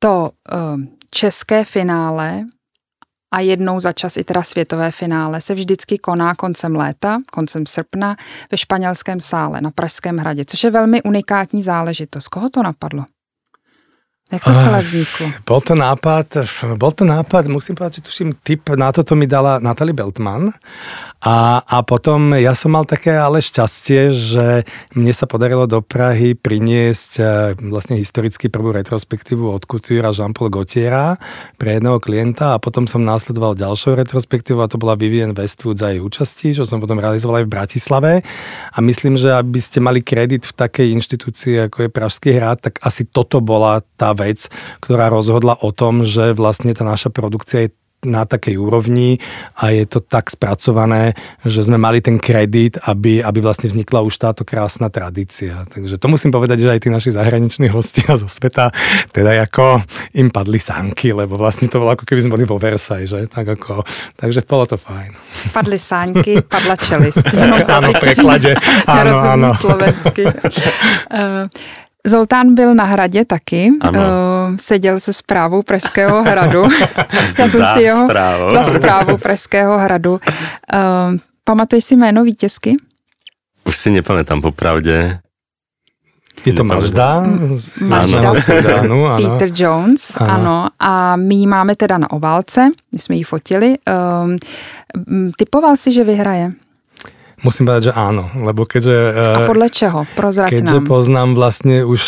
To 0.00 0.32
um, 0.32 0.88
české 1.10 1.64
finále 1.64 2.48
a 3.34 3.40
jednou 3.40 3.80
za 3.80 3.92
čas 3.92 4.16
i 4.16 4.24
teda 4.24 4.42
světové 4.42 4.90
finále 4.90 5.40
se 5.40 5.54
vždycky 5.54 5.98
koná 5.98 6.34
koncem 6.34 6.76
léta, 6.76 7.18
koncem 7.32 7.66
srpna 7.66 8.16
ve 8.50 8.58
španělském 8.58 9.20
sále 9.20 9.60
na 9.60 9.70
Pražském 9.70 10.18
hradě, 10.18 10.44
což 10.44 10.64
je 10.64 10.70
velmi 10.70 11.02
unikátní 11.02 11.62
záležitost. 11.62 12.28
Koho 12.28 12.50
to 12.50 12.62
napadlo? 12.62 13.04
Jak 14.30 14.46
to 14.46 14.54
celé 14.54 14.78
vzniklo? 14.82 15.26
Uh, 15.26 15.32
bol 15.42 15.60
to 15.60 15.74
nápad, 15.74 16.26
bol 16.78 16.92
to 16.94 17.02
nápad, 17.02 17.50
musím 17.50 17.74
povedať, 17.74 17.98
že 17.98 18.06
tuším, 18.06 18.28
tip 18.46 18.62
na 18.78 18.94
toto 18.94 19.18
mi 19.18 19.26
dala 19.26 19.58
Natalie 19.58 19.90
Beltman 19.90 20.54
a, 21.20 21.60
a 21.60 21.84
potom 21.84 22.32
ja 22.32 22.56
som 22.56 22.72
mal 22.72 22.88
také 22.88 23.12
ale 23.12 23.44
šťastie, 23.44 24.08
že 24.08 24.46
mne 24.96 25.12
sa 25.12 25.28
podarilo 25.28 25.68
do 25.68 25.84
Prahy 25.84 26.32
priniesť 26.32 27.12
e, 27.20 27.24
vlastne 27.68 28.00
historicky 28.00 28.48
prvú 28.48 28.72
retrospektívu 28.72 29.44
od 29.52 29.68
Couture 29.68 30.08
Jean-Paul 30.16 30.48
Gaultiera 30.48 31.20
pre 31.60 31.76
jedného 31.76 32.00
klienta 32.00 32.56
a 32.56 32.62
potom 32.62 32.88
som 32.88 33.04
následoval 33.04 33.52
ďalšou 33.52 34.00
retrospektívu 34.00 34.64
a 34.64 34.70
to 34.72 34.80
bola 34.80 34.96
Vivienne 34.96 35.36
Westwood 35.36 35.76
za 35.76 35.92
jej 35.92 36.00
účasti, 36.00 36.56
čo 36.56 36.64
som 36.64 36.80
potom 36.80 36.96
realizoval 36.96 37.44
aj 37.44 37.46
v 37.46 37.52
Bratislave. 37.52 38.12
A 38.72 38.78
myslím, 38.80 39.20
že 39.20 39.36
aby 39.36 39.60
ste 39.60 39.84
mali 39.84 40.00
kredit 40.00 40.48
v 40.48 40.56
takej 40.56 40.88
inštitúcii 40.96 41.68
ako 41.68 41.84
je 41.84 41.90
Pražský 41.92 42.30
hrad, 42.32 42.64
tak 42.64 42.80
asi 42.80 43.04
toto 43.04 43.44
bola 43.44 43.84
tá 44.00 44.16
vec, 44.16 44.48
ktorá 44.80 45.12
rozhodla 45.12 45.60
o 45.60 45.68
tom, 45.68 46.00
že 46.08 46.32
vlastne 46.32 46.72
tá 46.72 46.88
naša 46.88 47.12
produkcia 47.12 47.68
je 47.68 47.76
na 48.04 48.24
takej 48.24 48.56
úrovni 48.56 49.20
a 49.60 49.70
je 49.76 49.84
to 49.84 50.00
tak 50.00 50.32
spracované, 50.32 51.12
že 51.44 51.68
sme 51.68 51.76
mali 51.76 52.00
ten 52.00 52.16
kredit, 52.16 52.80
aby, 52.88 53.20
aby 53.20 53.38
vlastne 53.44 53.68
vznikla 53.68 54.00
už 54.00 54.16
táto 54.16 54.42
krásna 54.44 54.88
tradícia. 54.88 55.68
Takže 55.68 56.00
to 56.00 56.06
musím 56.08 56.32
povedať, 56.32 56.64
že 56.64 56.72
aj 56.72 56.80
tí 56.80 56.88
naši 56.88 57.10
zahraniční 57.12 57.68
hostia 57.68 58.16
zo 58.16 58.24
sveta, 58.26 58.72
teda 59.12 59.44
ako 59.44 59.84
im 60.16 60.32
padli 60.32 60.56
sánky, 60.56 61.12
lebo 61.12 61.36
vlastne 61.36 61.68
to 61.68 61.76
bolo 61.76 61.92
ako 61.92 62.08
keby 62.08 62.20
sme 62.24 62.34
boli 62.40 62.44
vo 62.48 62.56
Versailles, 62.56 63.08
že? 63.08 63.28
Tak 63.28 63.60
ako, 63.60 63.84
takže 64.16 64.40
bolo 64.48 64.64
to 64.64 64.76
fajn. 64.80 65.12
Padly 65.52 65.78
sánky, 65.78 66.40
padla 66.40 66.76
čelist. 66.80 67.28
Áno, 67.80 67.92
preklade. 67.96 68.56
Áno, 68.90 69.14
áno. 69.22 69.50
slovensky. 69.54 70.26
Uh, 70.26 71.46
Zoltán 72.06 72.54
byl 72.54 72.74
na 72.74 72.84
hradě 72.84 73.24
taky, 73.24 73.70
ano. 73.80 74.00
Uh, 74.00 74.06
seděl 74.58 75.00
se 75.00 75.12
zprávou 75.12 75.62
Pražského 75.62 76.22
hradu. 76.22 76.62
Já 77.38 77.48
jsem 77.48 77.60
za 77.60 77.74
si 77.74 77.82
jeho, 77.82 78.04
zprávu. 78.04 78.52
Za 78.52 78.64
zprávu 78.64 79.16
Pražského 79.16 79.78
hradu. 79.78 80.12
Uh, 80.12 80.18
pamatuješ 81.44 81.84
si 81.84 81.96
jméno 81.96 82.24
vítězky? 82.24 82.76
Už 83.64 83.76
si 83.76 83.90
nepamätám 83.90 84.40
popravdě. 84.40 85.18
Je 86.46 86.52
to 86.52 86.64
Mažda? 86.64 87.22
Mažda. 87.80 88.32
Ano, 88.80 89.06
ano. 89.06 89.30
Peter 89.30 89.50
Jones, 89.54 90.16
ano. 90.16 90.30
ano. 90.30 90.68
A 90.78 91.16
my 91.16 91.34
ji 91.34 91.46
máme 91.46 91.76
teda 91.76 91.98
na 91.98 92.10
obálce, 92.10 92.68
my 92.92 92.98
jsme 92.98 93.16
ji 93.16 93.22
fotili. 93.22 93.76
Um, 94.24 94.38
typoval 95.36 95.76
si, 95.76 95.92
že 95.92 96.04
vyhraje? 96.04 96.52
Musím 97.40 97.64
povedať, 97.68 97.90
že 97.90 97.92
áno, 97.96 98.28
lebo 98.36 98.68
keďže... 98.68 98.96
A 99.16 99.48
podľa 99.48 99.68
čeho? 99.72 99.98
Prozrať 100.12 100.60
Keďže 100.60 100.78
nám. 100.80 100.88
poznám 100.88 101.30
vlastne 101.32 101.76
už 101.88 102.02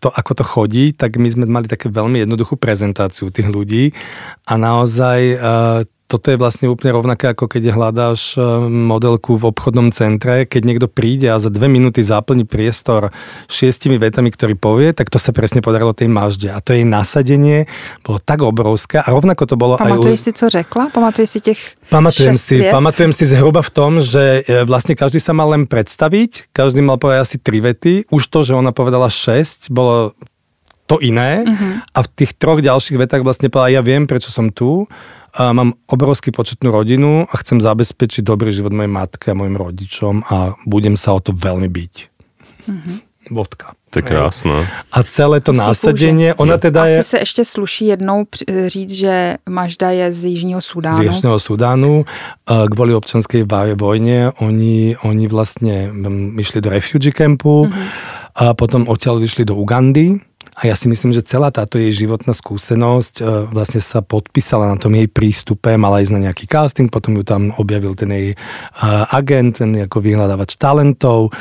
to, 0.00 0.08
ako 0.08 0.32
to 0.32 0.44
chodí, 0.44 0.96
tak 0.96 1.20
my 1.20 1.28
sme 1.28 1.44
mali 1.44 1.68
také 1.68 1.92
veľmi 1.92 2.24
jednoduchú 2.24 2.56
prezentáciu 2.56 3.28
tých 3.28 3.52
ľudí 3.52 3.92
a 4.48 4.56
naozaj 4.56 5.18
toto 6.10 6.34
je 6.34 6.36
vlastne 6.42 6.66
úplne 6.66 6.90
rovnaké, 6.90 7.30
ako 7.30 7.46
keď 7.46 7.70
hľadáš 7.70 8.34
e, 8.34 8.42
modelku 8.66 9.38
v 9.38 9.54
obchodnom 9.54 9.94
centre. 9.94 10.42
Keď 10.42 10.62
niekto 10.66 10.90
príde 10.90 11.30
a 11.30 11.38
za 11.38 11.54
dve 11.54 11.70
minúty 11.70 12.02
zaplní 12.02 12.42
priestor 12.42 13.14
šiestimi 13.46 13.94
vetami, 13.94 14.34
ktorý 14.34 14.58
povie, 14.58 14.90
tak 14.90 15.06
to 15.06 15.22
sa 15.22 15.30
presne 15.30 15.62
podarilo 15.62 15.94
tej 15.94 16.10
mažde. 16.10 16.50
A 16.50 16.58
to 16.58 16.74
jej 16.74 16.82
nasadenie 16.82 17.70
bolo 18.02 18.18
tak 18.18 18.42
obrovské. 18.42 18.98
A 18.98 19.06
rovnako 19.14 19.46
to 19.46 19.54
bolo 19.54 19.78
Pamatuješ 19.78 20.18
aj... 20.18 20.24
si, 20.26 20.30
co 20.34 20.44
řekla? 20.50 20.90
Pamatuješ 20.90 21.30
si 21.30 21.40
těch 21.40 21.60
Pamatujem 21.90 22.38
si, 22.38 22.62
viet? 22.62 22.70
pamatujem 22.70 23.10
si 23.14 23.24
zhruba 23.26 23.62
v 23.62 23.70
tom, 23.70 23.92
že 24.02 24.42
e, 24.46 24.66
vlastne 24.66 24.98
každý 24.98 25.22
sa 25.22 25.30
mal 25.30 25.54
len 25.54 25.70
predstaviť, 25.70 26.50
každý 26.50 26.82
mal 26.82 26.98
povedať 26.98 27.22
asi 27.22 27.36
tri 27.38 27.62
vety. 27.62 28.10
Už 28.10 28.26
to, 28.26 28.42
že 28.42 28.58
ona 28.58 28.74
povedala 28.74 29.06
šesť, 29.06 29.70
bolo 29.70 30.18
to 30.90 30.98
iné. 30.98 31.46
Uh-huh. 31.46 31.78
A 31.94 32.02
v 32.02 32.08
tých 32.18 32.34
troch 32.34 32.58
ďalších 32.58 32.98
vetách 32.98 33.22
vlastne 33.22 33.46
povedala, 33.46 33.78
ja 33.78 33.82
viem, 33.82 34.10
prečo 34.10 34.34
som 34.34 34.50
tu 34.50 34.90
a 35.34 35.52
mám 35.52 35.74
obrovský 35.86 36.34
početnú 36.34 36.70
rodinu 36.74 37.26
a 37.30 37.34
chcem 37.42 37.60
zabezpečiť 37.62 38.26
dobrý 38.26 38.50
život 38.50 38.74
mojej 38.74 38.90
matke 38.90 39.30
a 39.30 39.38
mojim 39.38 39.56
rodičom 39.56 40.26
a 40.26 40.58
budem 40.66 40.98
sa 40.98 41.14
o 41.14 41.20
to 41.20 41.30
veľmi 41.30 41.68
byť. 41.70 41.94
Mm-hmm. 42.66 42.96
To 43.90 43.98
je 43.98 44.02
krásno. 44.02 44.66
A 44.90 44.98
celé 45.06 45.38
to 45.38 45.54
násadenie, 45.54 46.34
ona 46.34 46.58
teda 46.58 46.82
Asi 46.82 46.92
je... 46.92 47.04
se 47.04 47.18
ještě 47.18 47.44
sluší 47.44 47.86
jednou 47.86 48.26
říct, 48.66 48.92
že 48.92 49.36
Mažda 49.48 49.90
je 49.90 50.12
z 50.12 50.24
Jižního 50.24 50.60
Sudánu. 50.60 50.96
Z 50.96 51.00
Jižného 51.00 51.38
Sudánu. 51.38 52.04
Kvôli 52.46 52.94
občanskej 52.94 53.46
vojne 53.78 54.34
oni, 54.42 54.98
oni 55.06 55.24
vlastne 55.30 55.94
išli 56.38 56.58
do 56.58 56.70
refugee 56.70 57.14
campu 57.14 57.70
mm-hmm. 57.70 57.86
a 58.34 58.54
potom 58.54 58.90
odtiaľ 58.90 59.22
išli 59.22 59.46
do 59.46 59.54
Ugandy 59.54 60.18
a 60.60 60.68
ja 60.68 60.76
si 60.76 60.92
myslím, 60.92 61.16
že 61.16 61.24
celá 61.24 61.48
táto 61.48 61.80
jej 61.80 61.88
životná 62.04 62.36
skúsenosť 62.36 63.14
e, 63.16 63.48
vlastne 63.48 63.80
sa 63.80 64.04
podpísala 64.04 64.68
na 64.68 64.76
tom 64.76 64.92
jej 64.92 65.08
prístupe, 65.08 65.72
mala 65.80 66.04
ísť 66.04 66.12
na 66.12 66.28
nejaký 66.28 66.44
casting, 66.44 66.92
potom 66.92 67.16
ju 67.16 67.24
tam 67.24 67.56
objavil 67.56 67.96
ten 67.96 68.12
jej 68.12 68.28
e, 68.32 68.36
agent, 69.08 69.64
ten 69.64 69.88
ako 69.88 70.04
vyhľadávač 70.04 70.60
talentov. 70.60 71.32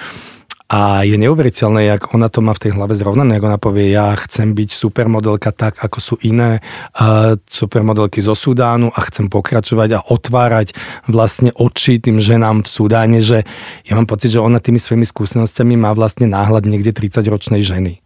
A 0.70 1.02
je 1.02 1.18
neuveriteľné, 1.18 1.90
jak 1.90 2.14
ona 2.14 2.30
to 2.30 2.46
má 2.46 2.54
v 2.54 2.70
tej 2.70 2.72
hlave 2.78 2.94
zrovnané, 2.94 3.42
ako 3.42 3.46
ona 3.50 3.60
povie, 3.60 3.90
ja 3.90 4.14
chcem 4.14 4.54
byť 4.54 4.70
supermodelka 4.70 5.50
tak, 5.50 5.82
ako 5.82 5.98
sú 5.98 6.16
iné 6.22 6.62
uh, 6.94 7.34
supermodelky 7.50 8.22
zo 8.22 8.38
Sudánu 8.38 8.94
a 8.94 9.02
chcem 9.10 9.34
pokračovať 9.34 9.98
a 9.98 10.06
otvárať 10.14 10.78
vlastne 11.10 11.50
oči 11.58 11.98
tým 11.98 12.22
ženám 12.22 12.62
v 12.62 12.70
Sudáne, 12.70 13.18
že 13.26 13.50
ja 13.90 13.98
mám 13.98 14.06
pocit, 14.06 14.30
že 14.30 14.46
ona 14.46 14.62
tými 14.62 14.78
svojimi 14.78 15.10
skúsenostiami 15.10 15.74
má 15.74 15.90
vlastne 15.98 16.30
náhľad 16.30 16.70
niekde 16.70 16.94
30-ročnej 16.94 17.66
ženy 17.66 18.06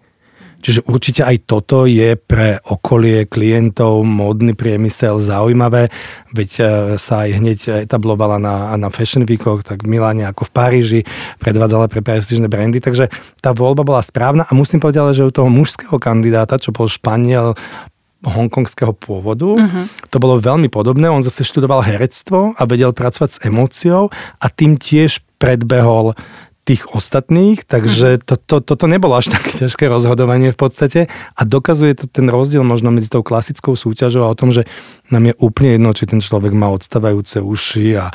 Čiže 0.64 0.88
určite 0.88 1.22
aj 1.28 1.44
toto 1.44 1.84
je 1.84 2.16
pre 2.16 2.58
okolie 2.64 3.28
klientov, 3.28 4.08
módny 4.08 4.56
priemysel 4.56 5.20
zaujímavé, 5.20 5.92
veď 6.32 6.52
e, 6.56 6.64
sa 6.96 7.28
aj 7.28 7.30
hneď 7.36 7.60
etablovala 7.84 8.40
na, 8.40 8.72
na 8.80 8.88
Fashion 8.88 9.28
Weekoch, 9.28 9.68
tak 9.68 9.84
v 9.84 10.00
Miláne 10.00 10.24
ako 10.24 10.48
v 10.48 10.52
Paríži, 10.56 11.02
predvádzala 11.44 11.92
pre 11.92 12.00
prestížne 12.00 12.48
brandy, 12.48 12.80
takže 12.80 13.12
tá 13.44 13.52
voľba 13.52 13.84
bola 13.84 14.00
správna 14.00 14.48
a 14.48 14.52
musím 14.56 14.80
povedať, 14.80 15.20
že 15.20 15.28
u 15.28 15.36
toho 15.36 15.52
mužského 15.52 16.00
kandidáta, 16.00 16.56
čo 16.56 16.72
bol 16.72 16.88
Španiel, 16.88 17.60
hongkongského 18.24 18.96
pôvodu. 18.96 19.52
Uh-huh. 19.52 19.86
To 20.10 20.18
bolo 20.18 20.40
veľmi 20.40 20.72
podobné. 20.72 21.12
On 21.12 21.20
zase 21.20 21.44
študoval 21.44 21.84
herectvo 21.84 22.56
a 22.56 22.64
vedel 22.64 22.96
pracovať 22.96 23.30
s 23.36 23.42
emóciou 23.44 24.08
a 24.40 24.46
tým 24.48 24.80
tiež 24.80 25.20
predbehol 25.44 26.16
tých 26.64 26.96
ostatných, 26.96 27.68
takže 27.68 28.24
to, 28.24 28.40
to, 28.40 28.64
toto 28.64 28.86
nebolo 28.88 29.20
až 29.20 29.36
také 29.36 29.52
ťažké 29.68 29.92
rozhodovanie 29.92 30.56
v 30.56 30.60
podstate 30.60 31.00
a 31.36 31.42
dokazuje 31.44 31.92
to 32.00 32.06
ten 32.08 32.32
rozdiel 32.32 32.64
možno 32.64 32.88
medzi 32.92 33.12
tou 33.12 33.20
klasickou 33.20 33.76
súťažou 33.76 34.24
a 34.24 34.32
o 34.32 34.40
tom, 34.40 34.56
že 34.56 34.64
nám 35.12 35.28
je 35.28 35.36
úplne 35.44 35.76
jedno, 35.76 35.92
či 35.92 36.08
ten 36.08 36.24
človek 36.24 36.56
má 36.56 36.72
odstávajúce 36.72 37.44
uši 37.44 38.00
a 38.00 38.06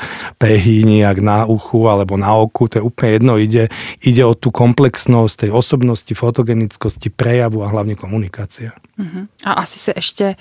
pehy 0.41 0.81
nejak 0.81 1.21
na 1.21 1.45
uchu 1.45 1.85
alebo 1.85 2.17
na 2.17 2.33
oku, 2.33 2.65
to 2.65 2.81
je 2.81 2.83
úplne 2.83 3.09
jedno, 3.21 3.33
ide, 3.37 3.69
ide 4.01 4.25
o 4.25 4.33
tú 4.33 4.49
komplexnosť 4.49 5.45
tej 5.45 5.51
osobnosti, 5.53 6.09
fotogenickosti, 6.09 7.13
prejavu 7.13 7.61
a 7.61 7.69
hlavne 7.69 7.93
komunikácia. 7.93 8.73
Uh-huh. 8.99 9.29
A 9.45 9.61
asi 9.63 9.79
se 9.79 9.93
ještě 9.95 10.35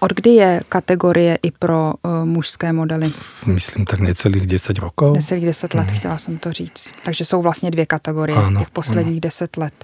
od 0.00 0.12
kdy 0.12 0.30
je 0.30 0.60
kategorie 0.68 1.38
i 1.42 1.50
pro 1.50 1.94
uh, 2.02 2.24
mužské 2.24 2.72
modely? 2.72 3.12
Myslím 3.46 3.84
tak 3.84 4.00
necelých 4.00 4.46
10 4.46 4.78
rokov. 4.78 5.16
Necelých 5.16 5.44
10 5.44 5.74
let, 5.74 5.90
mm. 5.90 5.96
chtěla 5.96 6.18
jsem 6.18 6.38
to 6.38 6.52
říct. 6.52 6.94
Takže 7.04 7.24
jsou 7.24 7.42
vlastně 7.42 7.70
dvě 7.70 7.86
kategorie 7.86 8.38
ano, 8.38 8.60
těch 8.60 8.70
posledních 8.70 9.14
ano. 9.14 9.20
10 9.20 9.56
let. 9.56 9.74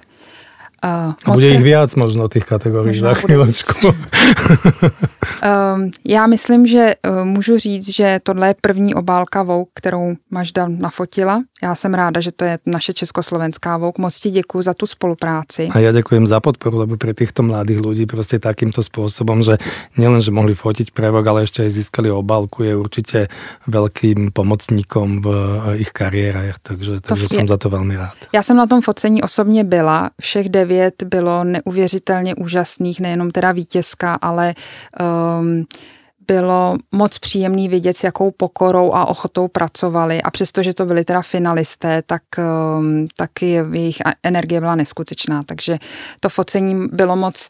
Uh, 0.77 1.17
a 1.25 1.33
bude 1.33 1.49
ich 1.49 1.65
viac 1.65 1.89
možno 1.97 2.29
tých 2.29 2.45
kategorií 2.45 3.01
za 3.01 3.17
chvíľočku. 3.17 3.89
um, 3.89 5.89
já 6.05 6.27
myslím, 6.27 6.69
že 6.69 6.95
uh, 7.01 7.25
můžu 7.25 7.57
říct, 7.57 7.89
že 7.89 8.19
tohle 8.23 8.47
je 8.47 8.55
první 8.61 8.93
obálka 8.93 9.43
Vogue, 9.43 9.73
kterou 9.73 10.13
Mažda 10.29 10.67
nafotila. 10.69 11.41
Já 11.63 11.75
jsem 11.75 11.93
ráda, 11.93 12.21
že 12.21 12.31
to 12.31 12.45
je 12.45 12.59
naše 12.65 12.93
československá 12.93 13.77
Vogue. 13.77 13.97
Moc 13.97 14.19
ti 14.19 14.29
děkuji 14.29 14.61
za 14.61 14.73
tu 14.73 14.85
spolupráci. 14.85 15.67
A 15.71 15.79
já 15.79 15.91
děkuji 15.91 16.25
za 16.25 16.39
podporu, 16.39 16.77
lebo 16.77 16.97
pre 16.97 17.13
týchto 17.13 17.43
mladých 17.43 17.81
ľudí 17.81 18.05
prostě 18.05 18.39
takýmto 18.39 18.85
spôsobom, 18.85 19.41
že 19.41 19.57
nielen, 19.97 20.21
že 20.21 20.29
mohli 20.29 20.53
fotiť 20.53 20.93
pre 20.93 21.09
Vogue, 21.09 21.29
ale 21.29 21.49
ešte 21.49 21.65
aj 21.65 21.73
získali 21.73 22.13
obálku, 22.13 22.63
je 22.63 22.77
určite 22.77 23.33
veľkým 23.65 24.29
pomocníkom 24.29 25.21
v 25.21 25.25
uh, 25.25 25.73
ich 25.73 25.89
kariérach, 25.89 26.61
takže, 26.61 27.01
takže 27.01 27.27
to 27.27 27.33
jsem 27.33 27.47
za 27.47 27.57
to 27.57 27.69
velmi 27.69 27.97
rád. 27.97 28.13
Já 28.33 28.43
jsem 28.43 28.57
na 28.57 28.67
tom 28.67 28.81
focení 28.81 29.25
osobně 29.25 29.63
byla, 29.63 30.09
všech 30.21 30.49
devět 30.49 30.66
devět 30.67 31.03
bylo 31.03 31.43
neuvěřitelně 31.43 32.35
úžasných, 32.35 32.99
nejenom 32.99 33.31
teda 33.31 33.51
vítězka, 33.51 34.13
ale 34.13 34.55
um, 35.39 35.65
bylo 36.27 36.77
moc 36.91 37.19
příjemný 37.19 37.69
vidět, 37.69 37.97
s 37.97 38.03
jakou 38.03 38.31
pokorou 38.31 38.93
a 38.93 39.05
ochotou 39.05 39.47
pracovali. 39.47 40.21
A 40.21 40.31
přestože 40.31 40.73
to 40.73 40.85
byli 40.85 41.05
teda 41.05 41.21
finalisté, 41.21 42.01
tak 42.05 42.21
um, 42.37 43.07
taky 43.17 43.59
jejich 43.71 43.97
energie 44.23 44.59
byla 44.59 44.75
neskutečná, 44.75 45.41
takže 45.45 45.77
to 46.19 46.29
focení 46.29 46.87
bylo 46.91 47.15
moc, 47.15 47.49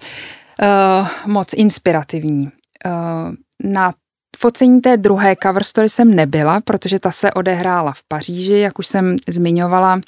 uh, 0.62 1.08
moc 1.26 1.54
inspirativní. 1.54 2.44
Uh, 2.86 3.34
na 3.64 3.94
focení 4.38 4.82
té 4.82 4.98
druhé 4.98 5.36
cover 5.44 5.64
story 5.64 5.90
jsem 5.90 6.16
nebyla, 6.16 6.62
protože 6.62 7.00
ta 7.00 7.12
se 7.12 7.34
odehrála 7.34 7.92
v 7.92 8.02
Paříži, 8.08 8.54
jak 8.54 8.80
už 8.80 8.88
jsem 8.88 9.16
zmiňovala, 9.30 10.02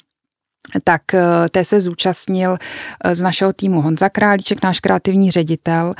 tak 0.84 1.14
eh, 1.14 1.48
té 1.50 1.64
se 1.64 1.80
zúčastnil 1.80 2.56
eh, 3.04 3.14
z 3.14 3.20
našeho 3.22 3.52
týmu 3.52 3.82
Honza 3.82 4.08
Králíček, 4.08 4.62
náš 4.62 4.80
kreativní 4.80 5.30
ředitel. 5.30 5.94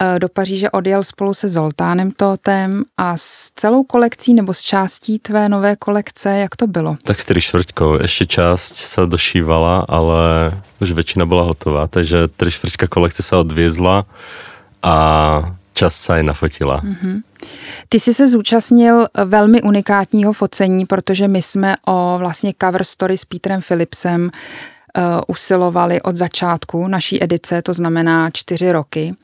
Eh, 0.00 0.18
do 0.18 0.28
Paříže 0.28 0.70
odjel 0.70 1.04
spolu 1.04 1.34
se 1.34 1.48
Zoltánem 1.48 2.10
Totem 2.10 2.84
a 2.96 3.16
s 3.16 3.50
celou 3.56 3.84
kolekcí 3.84 4.34
nebo 4.34 4.54
s 4.54 4.60
částí 4.60 5.18
tvé 5.18 5.48
nové 5.48 5.76
kolekce, 5.76 6.30
jak 6.30 6.56
to 6.56 6.66
bylo? 6.66 6.96
Tak 7.04 7.20
s 7.20 7.24
tři 7.24 7.40
čtvrťkou. 7.40 8.02
Ještě 8.02 8.26
část 8.26 8.76
se 8.76 9.06
došívala, 9.06 9.84
ale 9.88 10.52
už 10.80 10.92
většina 10.92 11.26
byla 11.26 11.42
hotová, 11.42 11.86
takže 11.86 12.28
tři 12.28 12.50
čtvrťka 12.50 12.86
kolekce 12.86 13.22
se 13.22 13.36
odvězla 13.36 14.04
a 14.82 15.56
čas 15.74 15.94
se 15.94 16.12
aj 16.12 16.22
nafotila. 16.22 16.80
Mm-hmm. 16.80 17.22
Ty 17.88 18.00
jsi 18.00 18.14
se 18.14 18.28
zúčastnil 18.28 19.06
velmi 19.24 19.62
unikátního 19.62 20.32
focení, 20.32 20.86
protože 20.86 21.28
my 21.28 21.42
jsme 21.42 21.76
o 21.86 22.16
vlastně 22.18 22.54
cover 22.62 22.84
story 22.84 23.18
s 23.18 23.24
Petrem 23.24 23.60
Philipsem 23.68 24.30
usilovali 25.26 26.02
od 26.02 26.16
začátku 26.16 26.88
naší 26.88 27.22
edice, 27.22 27.62
to 27.62 27.74
znamená 27.74 28.30
čtyři 28.30 28.72
roky. 28.72 29.14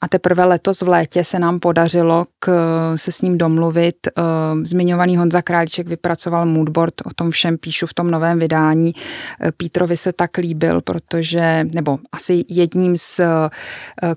A 0.00 0.08
teprve 0.08 0.44
letos 0.44 0.82
v 0.82 0.88
létě 0.88 1.24
se 1.24 1.38
nám 1.38 1.60
podařilo 1.60 2.26
k, 2.38 2.52
se 2.96 3.12
s 3.12 3.22
ním 3.22 3.38
domluvit. 3.38 3.96
Eh, 4.06 4.22
zmiňovaný 4.62 5.16
Honza 5.16 5.42
Králíček 5.42 5.88
vypracoval 5.88 6.46
moodboard, 6.46 6.94
o 7.04 7.10
tom 7.14 7.30
všem 7.30 7.58
píšu 7.58 7.86
v 7.86 7.94
tom 7.94 8.10
novém 8.10 8.38
vydání. 8.38 8.92
Eh, 9.40 9.52
Pítrovi 9.52 9.96
se 9.96 10.12
tak 10.12 10.36
líbil, 10.36 10.80
protože, 10.80 11.64
nebo 11.74 11.98
asi 12.12 12.44
jedním 12.48 12.96
z 12.96 13.20
eh, 13.20 13.50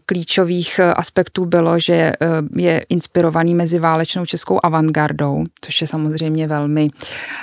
klíčových 0.06 0.80
aspektů 0.80 1.46
bylo, 1.46 1.80
že 1.80 2.14
je 2.56 2.86
inspirovaný 2.90 3.56
mezi 3.56 3.80
válečnou 3.80 4.26
českou 4.26 4.60
avantgardou, 4.64 5.44
což 5.62 5.82
je 5.82 5.88
samozřejmě 5.88 6.48
velmi 6.48 6.90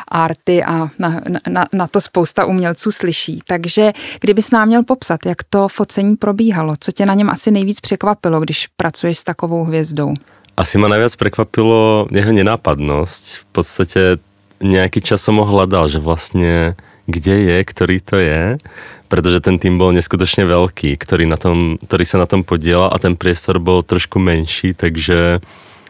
arty 0.09 0.64
a 0.64 0.88
na, 0.98 1.20
na, 1.48 1.66
na 1.72 1.87
to 1.87 2.00
spousta 2.00 2.44
umělců 2.44 2.92
slyší. 2.92 3.40
Takže 3.55 3.93
kdybys 4.21 4.51
nám 4.51 4.69
měl 4.69 4.83
popsat, 4.83 5.27
jak 5.27 5.47
to 5.47 5.69
focení 5.69 6.17
probíhalo, 6.17 6.75
co 6.81 6.93
tě 6.93 7.07
na 7.07 7.14
něm 7.14 7.31
asi 7.31 7.51
nejvíc 7.51 7.81
překvapilo, 7.81 8.40
když 8.40 8.67
pracuješ 8.77 9.19
s 9.19 9.25
takovou 9.25 9.64
hvězdou? 9.64 10.14
Asi 10.57 10.79
ma 10.79 10.90
najviac 10.90 11.14
prekvapilo 11.19 12.07
jeho 12.11 12.33
nenápadnosť. 12.35 13.23
V 13.43 13.45
podstate 13.55 14.01
nejaký 14.62 15.03
čas 15.03 15.23
som 15.23 15.38
ho 15.38 15.47
hľadal, 15.47 15.87
že 15.87 16.03
vlastne 16.03 16.79
kde 17.07 17.35
je, 17.47 17.59
ktorý 17.62 17.97
to 18.03 18.17
je, 18.19 18.59
pretože 19.07 19.38
ten 19.43 19.59
tým 19.62 19.79
bol 19.79 19.95
neskutočne 19.95 20.43
veľký, 20.47 20.99
ktorý, 20.99 21.31
na 21.31 21.38
tom, 21.38 21.79
ktorý 21.79 22.05
sa 22.07 22.19
na 22.19 22.27
tom 22.27 22.43
podielal 22.43 22.90
a 22.90 22.99
ten 22.99 23.14
priestor 23.14 23.62
bol 23.62 23.87
trošku 23.87 24.19
menší, 24.19 24.75
takže 24.75 25.38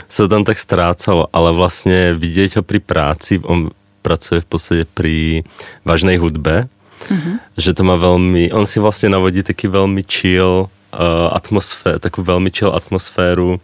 sa 0.09 0.19
to 0.25 0.29
tam 0.29 0.45
tak 0.45 0.61
strácalo, 0.61 1.33
ale 1.33 1.57
vlastne 1.57 2.13
vidieť 2.13 2.61
ho 2.61 2.63
pri 2.65 2.81
práci, 2.85 3.41
on 3.41 3.73
pracuje 4.05 4.45
v 4.45 4.49
podstate 4.49 4.85
pri 4.85 5.49
vážnej 5.89 6.21
hudbe, 6.21 6.69
mm-hmm. 7.11 7.37
že 7.57 7.75
to 7.75 7.85
má 7.85 7.97
veľmi, 7.97 8.53
on 8.53 8.67
si 8.67 8.81
vlastne 8.81 9.09
navodí 9.09 9.43
taký 9.43 9.69
veľmi 9.69 10.03
chill 10.07 10.67
uh, 10.67 11.29
atmosféru, 11.33 11.99
takovou 11.99 12.25
velmi 12.25 12.51
chill 12.51 12.75
atmosféru, 12.75 13.61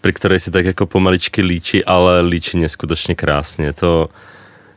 pri 0.00 0.12
ktorej 0.12 0.40
si 0.40 0.50
tak 0.50 0.64
jako 0.64 0.86
pomaličky 0.86 1.42
líči, 1.42 1.84
ale 1.84 2.20
líči 2.20 2.56
neskutočně 2.56 3.14
krásně. 3.14 3.72
To, 3.72 4.08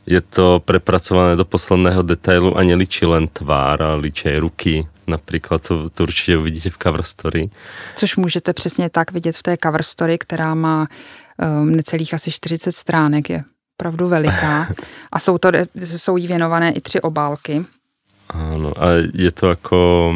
je 0.10 0.22
to 0.22 0.62
prepracované 0.65 1.36
do 1.36 1.45
posledného 1.45 2.02
detailu 2.02 2.58
a 2.58 2.63
nelíčí 2.63 3.06
len 3.06 3.28
tvár, 3.28 3.82
ale 3.82 3.95
líčí 3.95 4.39
ruky. 4.39 4.88
Například 5.08 5.67
to, 5.67 5.89
to 5.89 6.04
určitě 6.04 6.38
uvidíte 6.38 6.69
v 6.69 6.78
cover 6.78 7.04
story. 7.04 7.50
Což 7.95 8.15
můžete 8.15 8.54
přesně 8.54 8.89
tak 8.89 9.12
vidět 9.12 9.38
v 9.38 9.43
té 9.43 9.58
cover 9.63 9.84
story, 9.84 10.17
která 10.17 10.56
má 10.56 10.88
um, 11.62 11.76
necelých 11.76 12.13
asi 12.13 12.32
40 12.32 12.72
stránek, 12.72 13.30
je 13.30 13.43
opravdu 13.78 14.08
veliká. 14.08 14.67
A 15.12 15.19
jsou, 15.19 15.38
to, 15.38 15.50
jsou 15.76 16.17
jí 16.17 16.28
věnované 16.28 16.72
i 16.72 16.82
tři 16.82 17.02
obálky. 17.02 17.65
Ano, 18.30 18.74
a 18.78 18.86
je 19.13 19.32
to 19.32 19.50
jako 19.50 20.13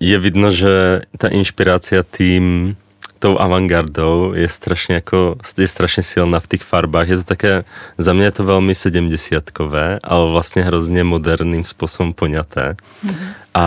je 0.00 0.18
vidno, 0.18 0.50
že 0.50 1.02
ta 1.18 1.28
inšpirácia 1.28 2.02
tým 2.02 2.76
tou 3.18 3.40
avantgardou 3.40 4.32
je 4.36 4.48
strašně 4.48 4.94
jako, 4.94 5.36
je 5.58 5.68
strašně 5.68 6.02
silná 6.02 6.40
v 6.40 6.46
těch 6.46 6.62
farbách. 6.62 7.08
Je 7.08 7.16
to 7.16 7.24
také, 7.24 7.64
za 7.98 8.12
mě 8.12 8.24
je 8.24 8.30
to 8.30 8.44
velmi 8.44 8.74
sedemdesiatkové, 8.74 9.98
ale 10.04 10.30
vlastně 10.30 10.62
hrozně 10.62 11.04
moderným 11.04 11.64
způsobem 11.64 12.12
poňaté. 12.12 12.76
Mm-hmm. 12.76 13.28
A 13.54 13.66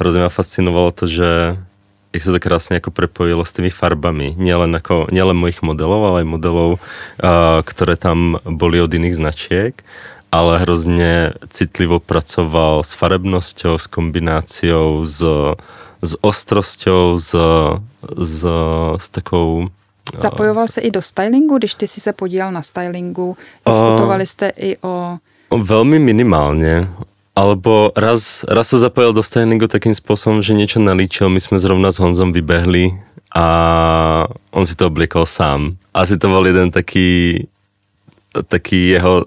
hrozně 0.00 0.20
mě 0.20 0.28
fascinovalo 0.28 0.92
to, 0.92 1.06
že 1.06 1.56
jak 2.12 2.22
se 2.22 2.32
to 2.32 2.40
krásně 2.40 2.74
jako 2.74 2.90
prepojilo 2.90 3.44
s 3.44 3.52
těmi 3.52 3.70
farbami. 3.70 4.34
Nielen, 4.38 4.74
jako, 4.74 5.06
nielen 5.12 5.36
mojich 5.36 5.62
modelů, 5.62 6.04
ale 6.04 6.20
i 6.20 6.24
modelů, 6.24 6.72
uh, 6.72 6.78
které 7.64 7.96
tam 7.96 8.38
byly 8.50 8.80
od 8.80 8.92
jiných 8.92 9.16
značiek 9.16 9.84
ale 10.32 10.58
hrozně 10.58 11.32
citlivo 11.48 12.00
pracoval 12.00 12.82
s 12.82 12.94
farebnosťou, 12.94 13.78
s 13.78 13.86
kombináciou, 13.86 15.04
s, 15.04 15.24
s 16.02 16.24
ostrosťou, 16.24 17.18
s, 17.18 17.34
s, 18.22 18.46
s 18.96 19.08
takou 19.08 19.68
Zapojoval 20.18 20.68
se 20.68 20.80
i 20.80 20.90
do 20.90 21.02
stylingu, 21.02 21.58
když 21.58 21.74
ty 21.74 21.88
si 21.88 22.00
se 22.00 22.12
podílel 22.12 22.52
na 22.52 22.62
stylingu, 22.62 23.36
diskutovali 23.66 24.26
jste 24.26 24.48
i 24.48 24.76
o... 24.82 25.16
Velmi 25.62 25.98
minimálně, 25.98 26.88
alebo 27.36 27.92
raz, 27.96 28.44
raz 28.48 28.68
se 28.68 28.78
zapojil 28.78 29.12
do 29.12 29.22
stylingu 29.22 29.66
takým 29.66 29.94
způsobem, 29.94 30.42
že 30.42 30.54
něco 30.54 30.80
nalíčil, 30.80 31.28
my 31.28 31.40
jsme 31.40 31.58
zrovna 31.58 31.92
s 31.92 31.98
Honzom 31.98 32.32
vybehli 32.32 33.00
a 33.34 34.26
on 34.50 34.66
si 34.66 34.76
to 34.76 34.86
oblikol 34.86 35.26
sám. 35.26 35.72
Asi 35.94 36.18
to 36.18 36.28
byl 36.28 36.46
jeden 36.46 36.70
taký, 36.70 37.46
taký 38.48 38.88
jeho 38.88 39.24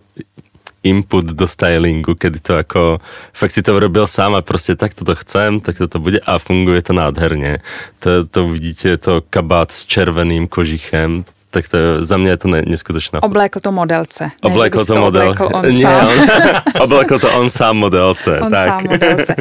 input 0.83 1.25
do 1.25 1.47
stylingu, 1.47 2.15
kedy 2.15 2.39
to 2.39 2.53
jako, 2.53 2.99
fakt 3.33 3.51
si 3.51 3.61
to 3.61 3.79
robil 3.79 4.07
sám 4.07 4.35
a 4.35 4.41
prostě 4.41 4.75
tak 4.75 4.93
to 4.93 5.15
chcem, 5.15 5.59
tak 5.59 5.75
to 5.89 5.99
bude 5.99 6.19
a 6.19 6.37
funguje 6.37 6.81
to 6.81 6.93
nádherně. 6.93 7.57
To, 7.99 8.25
to 8.25 8.47
vidíte, 8.47 8.97
to 8.97 9.21
kabát 9.29 9.71
s 9.71 9.85
červeným 9.85 10.47
kožichem, 10.47 11.25
tak 11.51 11.69
to 11.69 11.77
je, 11.77 12.03
za 12.03 12.17
mě 12.17 12.29
je 12.29 12.37
to 12.37 12.47
ne, 12.47 12.61
neskutečná. 12.67 13.23
Oblékl 13.23 13.59
to 13.59 13.71
modelce. 13.71 14.31
Oblékl 14.41 14.85
to, 14.85 14.95
model. 14.95 15.35
on 15.53 15.61
ne, 15.65 15.71
sám. 15.71 16.07
On, 16.07 16.81
oblékl 16.81 17.19
to 17.19 17.31
on 17.39 17.49
sám 17.49 17.77
modelce. 17.77 18.39
on 18.39 18.51
tak. 18.51 18.67
sám 18.67 18.83
modelce. 18.89 19.35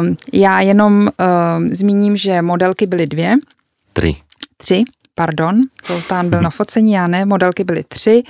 Um, 0.00 0.16
já 0.32 0.60
jenom 0.60 1.08
um, 1.56 1.70
zmíním, 1.74 2.16
že 2.16 2.42
modelky 2.42 2.86
byly 2.86 3.06
dvě. 3.06 3.36
Tři. 3.92 4.16
Tři, 4.56 4.84
pardon. 5.14 5.60
Zoltán 5.86 6.30
byl 6.30 6.40
na 6.40 6.50
focení, 6.50 6.92
já 6.92 7.06
ne, 7.06 7.24
modelky 7.24 7.64
byly 7.64 7.84
tři. 7.88 8.22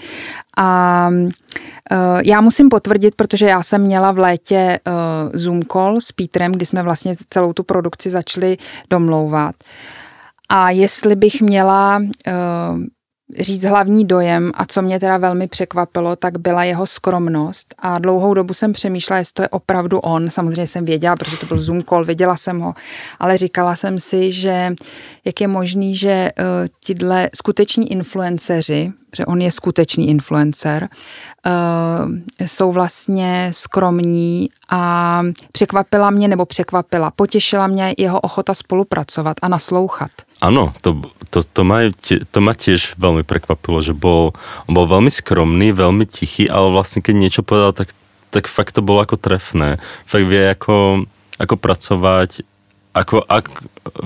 A 0.59 1.09
uh, 1.11 2.21
já 2.25 2.41
musím 2.41 2.69
potvrdit, 2.69 3.15
protože 3.15 3.47
já 3.47 3.63
jsem 3.63 3.81
měla 3.81 4.13
v 4.13 4.19
létě 4.19 4.79
uh, 4.87 4.93
Zoom 5.35 5.63
call 5.63 6.01
s 6.01 6.13
Petrem, 6.13 6.53
kdy 6.53 6.67
jsme 6.67 6.83
vlastně 6.83 7.15
celou 7.31 7.53
tu 7.53 7.63
produkci 7.63 8.11
začali 8.11 8.57
domlouvat. 8.91 9.55
A 10.49 10.71
jestli 10.71 11.17
bych 11.17 11.43
měla 11.43 11.99
uh, 11.99 12.83
říct 13.39 13.65
hlavní 13.65 14.05
dojem 14.05 14.53
a 14.55 14.67
co 14.67 14.83
mě 14.83 15.01
teda 15.01 15.17
velmi 15.19 15.47
překvapilo, 15.49 16.17
tak 16.17 16.39
byla 16.39 16.65
jeho 16.65 16.87
skromnost 16.87 17.75
a 17.79 17.99
dlouhou 17.99 18.35
dobu 18.35 18.55
jsem 18.55 18.73
přemýšlela, 18.73 19.19
jestli 19.19 19.33
to 19.33 19.43
je 19.43 19.49
opravdu 19.49 19.99
on. 19.99 20.31
Samozřejmě 20.31 20.67
jsem 20.67 20.85
věděla, 20.85 21.17
protože 21.17 21.37
to 21.37 21.47
byl 21.47 21.61
Zoom 21.61 21.81
call, 21.81 22.05
viděla 22.05 22.37
jsem 22.37 22.61
ho, 22.61 22.75
ale 23.19 23.37
říkala 23.37 23.77
jsem 23.77 23.99
si, 23.99 24.33
že 24.33 24.73
jak 25.25 25.41
je 25.41 25.49
možný, 25.49 25.97
že 25.97 26.31
uh, 26.39 26.45
tyhle 26.87 27.31
skuteční 27.35 27.93
influenceři, 27.93 28.93
protože 29.11 29.27
on 29.27 29.41
je 29.41 29.53
skutečný 29.53 30.09
influencer, 30.09 30.89
uh, 31.47 32.13
jsou 32.47 32.73
vlastně 32.73 33.51
skromní 33.55 34.49
a 34.71 35.23
překvapila 35.53 36.11
mě, 36.11 36.29
nebo 36.29 36.47
překvapila, 36.47 37.11
potěšila 37.11 37.67
mě 37.67 37.95
jeho 37.99 38.21
ochota 38.21 38.55
spolupracovat 38.55 39.37
a 39.43 39.49
naslouchat. 39.49 40.11
Ano, 40.41 40.75
to, 40.81 41.01
to, 41.35 41.43
to, 41.43 41.67
ma, 41.67 41.91
to 42.07 42.39
ma 42.39 42.55
tiež 42.55 42.95
veľmi 42.95 43.27
prekvapilo, 43.27 43.83
že 43.83 43.91
bol, 43.91 44.39
on 44.71 44.73
bol 44.79 44.87
veľmi 44.87 45.11
skromný, 45.11 45.75
veľmi 45.75 46.07
tichý, 46.07 46.47
ale 46.47 46.71
vlastne 46.71 47.03
keď 47.03 47.15
niečo 47.19 47.43
povedal, 47.43 47.75
tak, 47.75 47.91
tak 48.31 48.47
fakt 48.47 48.79
to 48.79 48.87
bolo 48.87 49.03
ako 49.03 49.19
trefné. 49.19 49.83
Fakt 50.07 50.31
vie 50.31 50.47
ako, 50.47 51.11
ako 51.43 51.55
pracovať, 51.59 52.47
ako, 52.95 53.27
ak, 53.27 53.51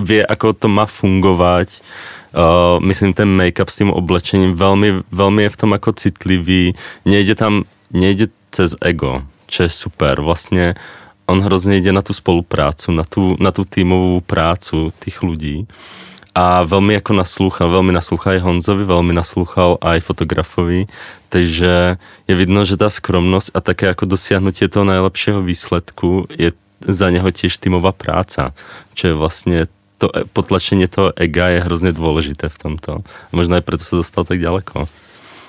vie 0.00 0.24
ako 0.24 0.56
to 0.56 0.72
má 0.72 0.88
fungovať. 0.88 1.84
Uh, 2.32 2.80
myslím, 2.88 3.12
ten 3.12 3.28
make-up 3.28 3.68
s 3.68 3.76
tým 3.76 3.92
oblečením 3.92 4.56
veľmi, 4.56 5.04
veľmi 5.12 5.40
je 5.44 5.52
v 5.52 5.60
tom 5.60 5.70
ako 5.76 6.00
citlivý. 6.00 6.72
Nejde 7.04 7.36
tam, 7.36 7.68
nejde 7.92 8.32
cez 8.48 8.72
ego, 8.80 9.20
čo 9.52 9.68
je 9.68 9.70
super. 9.72 10.24
Vlastne 10.24 10.80
on 11.28 11.44
hrozně 11.44 11.76
ide 11.76 11.92
na 11.92 12.00
tu 12.00 12.16
spoluprácu, 12.16 12.88
na 12.92 13.04
tu, 13.04 13.36
na 13.36 13.52
tu 13.52 13.68
týmovú 13.68 14.24
prácu 14.24 14.96
tých 14.96 15.20
ľudí 15.20 15.68
a 16.38 16.62
veľmi 16.62 16.94
jako 17.02 17.18
naslúchal, 17.18 17.66
veľmi 17.66 17.90
naslúchal 17.90 18.38
aj 18.38 18.44
Honzovi, 18.46 18.86
veľmi 18.86 19.10
naslúchal 19.10 19.74
aj 19.82 20.06
fotografovi, 20.06 20.86
takže 21.34 21.98
je 22.30 22.34
vidno, 22.38 22.62
že 22.62 22.78
tá 22.78 22.86
skromnosť 22.86 23.50
a 23.50 23.58
také 23.58 23.90
ako 23.90 24.06
dosiahnutie 24.06 24.70
toho 24.70 24.86
najlepšieho 24.86 25.42
výsledku 25.42 26.30
je 26.30 26.54
za 26.86 27.10
něho 27.10 27.26
tiež 27.34 27.58
týmová 27.58 27.90
práca, 27.90 28.54
čo 28.94 29.10
je 29.10 29.14
vlastně 29.18 29.66
to 29.98 30.14
potlačení 30.32 30.86
toho 30.86 31.10
ega 31.18 31.48
je 31.48 31.60
hrozně 31.60 31.92
dôležité 31.92 32.48
v 32.48 32.58
tomto. 32.58 33.02
Možná 33.32 33.58
i 33.58 33.60
proto 33.60 33.84
se 33.84 33.96
dostal 33.96 34.24
tak 34.24 34.38
daleko. 34.38 34.88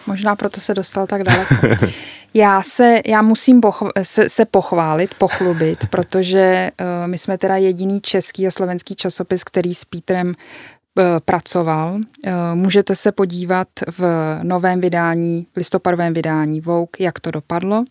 Možná 0.07 0.35
proto 0.35 0.61
se 0.61 0.73
dostal 0.73 1.07
tak 1.07 1.23
daleko. 1.23 1.55
Já 2.33 2.61
se, 2.61 3.01
já 3.05 3.21
musím 3.21 3.61
pochv- 3.61 3.91
se, 4.01 4.29
se 4.29 4.45
pochválit, 4.45 5.13
pochlubit, 5.13 5.87
protože 5.87 6.71
uh, 6.81 7.07
my 7.07 7.17
jsme 7.17 7.37
teda 7.37 7.57
jediný 7.57 8.01
český 8.01 8.47
a 8.47 8.51
slovenský 8.51 8.95
časopis, 8.95 9.43
který 9.43 9.73
s 9.73 9.85
Pítrem 9.85 10.35
pracoval. 11.25 11.95
Uh, 11.95 12.01
můžete 12.53 12.95
se 12.95 13.11
podívat 13.11 13.67
v 13.97 14.03
novém 14.43 14.81
vydání, 14.81 15.47
v 15.53 15.57
listopadovém 15.57 16.13
vydání 16.13 16.61
Vogue, 16.61 16.89
jak 16.99 17.19
to 17.19 17.31
dopadlo. 17.31 17.85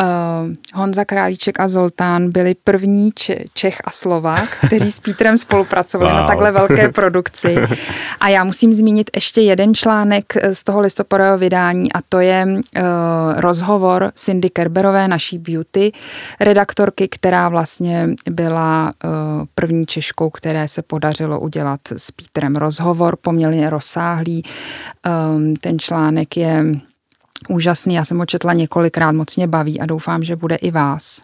Uh, 0.00 0.54
Honza 0.74 1.04
Králíček 1.04 1.60
a 1.60 1.68
Zoltán 1.68 2.30
byli 2.30 2.54
první 2.54 3.10
Čech 3.54 3.78
a 3.84 3.90
Slovák, 3.90 4.56
kteří 4.66 4.92
s 4.92 5.00
Pítrem 5.00 5.36
spolupracovali 5.36 6.10
wow. 6.12 6.20
na 6.20 6.26
takhle 6.26 6.52
velké 6.52 6.88
produkci. 6.92 7.56
A 8.20 8.28
já 8.28 8.44
musím 8.44 8.72
zmínit 8.72 9.10
ještě 9.14 9.40
jeden 9.40 9.74
článek 9.74 10.24
z 10.52 10.64
toho 10.64 10.80
listopadového 10.80 11.38
vydání 11.38 11.92
a 11.92 11.98
to 12.08 12.20
je 12.20 12.46
uh, 12.46 12.82
rozhovor 13.36 14.12
Cindy 14.14 14.50
Kerberové, 14.50 15.08
naší 15.08 15.38
beauty 15.38 15.92
redaktorky, 16.40 17.08
která 17.08 17.48
vlastně 17.48 18.08
byla 18.30 18.92
uh, 19.04 19.10
první 19.54 19.86
Češkou, 19.86 20.30
které 20.30 20.68
se 20.68 20.82
podařilo 20.82 21.40
udělat 21.40 21.80
s 21.96 22.10
Pítrem 22.10 22.56
rozhovor, 22.56 23.16
poměrně 23.16 23.70
rozsáhlý. 23.70 24.42
Um, 25.36 25.56
ten 25.56 25.78
článek 25.78 26.36
je 26.36 26.64
úžasný, 27.48 27.94
já 27.94 28.04
jsem 28.04 28.18
ho 28.18 28.26
četla 28.26 28.52
několikrát, 28.52 29.12
moc 29.12 29.36
mě 29.36 29.46
baví 29.46 29.80
a 29.80 29.86
doufám, 29.86 30.24
že 30.24 30.36
bude 30.36 30.56
i 30.56 30.70
vás. 30.70 31.22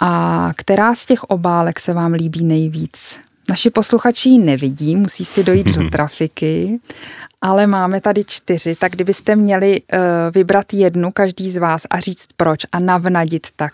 A 0.00 0.52
která 0.56 0.94
z 0.94 1.06
těch 1.06 1.22
obálek 1.22 1.80
se 1.80 1.92
vám 1.92 2.12
líbí 2.12 2.44
nejvíc? 2.44 3.18
Naši 3.48 3.70
posluchači 3.70 4.28
ji 4.28 4.38
nevidí, 4.38 4.96
musí 4.96 5.24
si 5.24 5.44
dojít 5.44 5.66
do 5.66 5.90
trafiky 5.92 6.80
ale 7.44 7.66
máme 7.66 8.00
tady 8.00 8.24
čtyři, 8.26 8.74
tak 8.74 8.92
kdybyste 8.92 9.36
měli 9.36 9.80
uh, 9.80 9.98
vybrat 10.34 10.72
jednu, 10.72 11.10
každý 11.12 11.50
z 11.50 11.56
vás 11.56 11.82
a 11.90 12.00
říct 12.00 12.28
proč 12.36 12.60
a 12.72 12.78
navnadit 12.78 13.46
tak. 13.56 13.72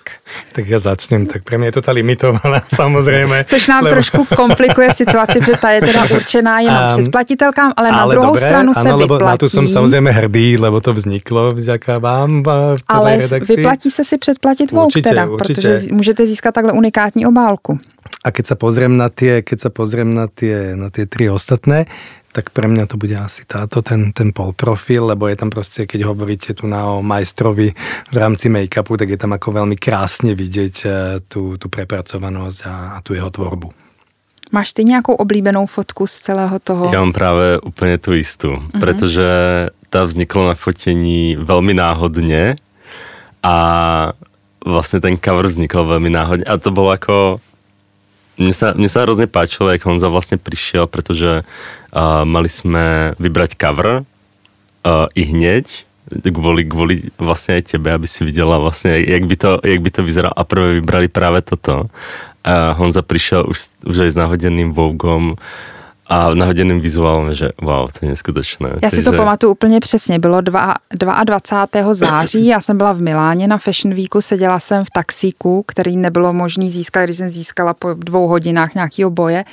Tak 0.53 0.69
já 0.69 0.79
začnem, 0.79 1.27
tak 1.27 1.43
pro 1.43 1.59
mě 1.59 1.69
je 1.69 1.73
to 1.73 1.83
ta 1.83 1.93
limitovaná 1.93 2.63
samozřejmě. 2.75 3.45
Což 3.45 3.69
nám 3.69 3.85
lebo... 3.85 3.95
trošku 3.95 4.27
komplikuje 4.37 4.95
situaci, 4.95 5.39
protože 5.39 5.57
ta 5.57 5.71
je 5.71 5.81
teda 5.81 6.11
určená 6.11 6.61
jenom 6.61 6.85
um, 6.85 6.89
předplatitelkám, 6.89 7.73
ale, 7.77 7.89
ale 7.89 7.99
na 7.99 8.07
druhou 8.07 8.35
dobré, 8.35 8.41
stranu 8.41 8.75
se 8.75 8.81
ano, 8.81 8.99
lebo 8.99 9.15
vyplatí. 9.15 9.33
Na 9.33 9.37
tu 9.37 9.49
jsem 9.49 9.69
samozřejmě 9.69 10.11
hrdý, 10.11 10.57
lebo 10.59 10.81
to 10.81 10.93
vzniklo 10.93 11.51
vďaka 11.51 11.99
vám 11.99 12.43
v 12.43 12.77
Ale 12.89 13.17
redakci. 13.17 13.57
vyplatí 13.57 13.91
se 13.91 14.05
si 14.05 14.19
předplatit 14.19 14.71
Vogue 14.71 15.03
teda, 15.03 15.27
určitě. 15.27 15.55
protože 15.55 15.79
můžete 15.93 16.27
získat 16.27 16.55
takhle 16.55 16.73
unikátní 16.73 17.27
obálku. 17.27 17.79
A 18.21 18.29
keď 18.29 18.53
sa 18.53 18.57
pozriem 18.57 19.01
na 19.01 19.09
tie, 19.09 19.41
keď 19.41 19.59
sa 19.69 19.71
pozriem 19.73 20.13
na 20.13 20.29
tie, 20.29 20.77
na 20.77 20.93
tie 20.93 21.09
tri 21.09 21.33
ostatné, 21.33 21.89
tak 22.31 22.55
pre 22.55 22.71
mňa 22.71 22.87
to 22.87 22.95
bude 22.95 23.17
asi 23.19 23.43
táto, 23.43 23.83
ten, 23.83 24.15
ten 24.15 24.31
polprofil, 24.31 25.11
lebo 25.11 25.27
je 25.27 25.37
tam 25.37 25.51
proste, 25.51 25.83
keď 25.83 26.07
hovoríte 26.07 26.55
tu 26.55 26.71
na 26.71 26.95
o 26.95 27.03
majstrovi 27.03 27.75
v 28.13 28.17
rámci 28.17 28.47
make-upu, 28.47 28.95
tak 28.95 29.11
je 29.11 29.19
tam 29.19 29.35
ako 29.35 29.65
veľmi 29.65 29.75
krásne 29.75 30.39
vidieť 30.39 30.77
eh, 30.87 30.93
tú, 31.27 31.59
tú 31.59 31.67
prepracovanosť 31.67 32.59
a, 32.71 32.75
a 32.95 32.99
tu 33.03 33.19
jeho 33.19 33.31
tvorbu. 33.31 33.75
Máš 34.53 34.73
ty 34.73 34.85
nějakou 34.85 35.15
oblíbenou 35.15 35.67
fotku 35.67 36.07
z 36.07 36.19
celého 36.19 36.59
toho? 36.59 36.91
Já 36.93 37.01
mám 37.01 37.13
právě 37.13 37.61
úplně 37.61 37.99
tu 37.99 38.13
jistou, 38.13 38.57
mm-hmm. 38.57 38.81
protože 38.81 39.27
ta 39.91 40.05
vznikla 40.05 40.49
na 40.49 40.55
fotení 40.55 41.37
velmi 41.37 41.75
náhodně 41.75 42.57
a 43.43 44.13
vlastně 44.67 45.01
ten 45.01 45.19
cover 45.25 45.47
vznikl 45.47 45.85
velmi 45.85 46.11
náhodně 46.11 46.45
a 46.45 46.57
to 46.57 46.71
bylo 46.71 46.93
jako 46.93 47.41
mne 48.40 48.55
sa, 48.57 48.72
mne 48.72 48.88
sa 48.88 49.05
hrozne 49.05 49.29
páčilo, 49.29 49.68
jak 49.68 49.85
Honza 49.85 50.09
vlastne 50.09 50.40
prišiel, 50.40 50.88
pretože 50.88 51.44
uh, 51.44 52.24
mali 52.24 52.48
sme 52.48 53.12
vybrať 53.20 53.61
cover 53.61 54.03
uh, 54.03 55.07
i 55.12 55.22
hneď, 55.29 55.85
kvôli, 56.11 56.66
kvôli 56.66 56.96
vlastne 57.20 57.61
aj 57.61 57.76
tebe, 57.76 57.92
aby 57.92 58.09
si 58.09 58.26
videla 58.26 58.59
vlastne, 58.59 58.98
jak 58.98 59.24
by 59.29 59.37
to, 59.37 59.50
jak 59.62 59.81
by 59.85 59.90
to 59.92 60.00
vyzeralo 60.03 60.35
a 60.35 60.42
prvé 60.42 60.83
vybrali 60.83 61.07
práve 61.07 61.44
toto. 61.44 61.87
A 62.40 62.72
Honza 62.74 63.05
prišiel 63.05 63.44
už, 63.44 63.68
už 63.85 63.96
aj 64.09 64.11
s 64.11 64.18
náhodeným 64.18 64.72
Vogom, 64.72 65.37
a 66.11 66.35
nahoděným 66.35 66.81
vizuálem, 66.81 67.35
že 67.35 67.51
wow, 67.62 67.90
to 67.90 68.07
je 68.07 68.11
neskutečné. 68.11 68.70
Já 68.83 68.90
si 68.90 69.03
to 69.03 69.12
pamatuju 69.12 69.53
úplně 69.53 69.81
přesně. 69.81 70.18
Bylo 70.18 70.40
2, 70.40 70.75
22. 71.25 71.94
září, 71.94 72.46
já 72.46 72.61
jsem 72.61 72.77
byla 72.77 72.92
v 72.92 73.01
Miláně 73.01 73.49
na 73.49 73.59
Fashion 73.59 73.94
Weeku, 73.94 74.20
seděla 74.20 74.61
jsem 74.61 74.85
v 74.85 74.90
taxíku, 74.90 75.64
který 75.66 75.96
nebylo 75.96 76.33
možný 76.33 76.70
získat, 76.70 77.05
když 77.05 77.16
jsem 77.16 77.29
získala 77.29 77.75
po 77.75 77.94
dvou 77.94 78.27
hodinách 78.27 78.75
nějakého 78.75 79.11
boje 79.11 79.44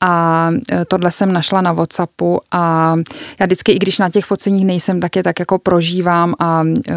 a 0.00 0.50
e, 0.72 0.84
tohle 0.84 1.10
jsem 1.10 1.32
našla 1.32 1.60
na 1.60 1.72
Whatsappu 1.72 2.40
a 2.50 2.96
já 3.40 3.46
vždycky, 3.46 3.72
i 3.72 3.78
když 3.78 3.98
na 3.98 4.10
těch 4.10 4.24
foceních 4.24 4.64
nejsem, 4.64 5.00
tak 5.00 5.16
je 5.16 5.22
tak 5.22 5.38
jako 5.38 5.58
prožívám 5.58 6.34
a 6.38 6.62
uh, 6.62 6.94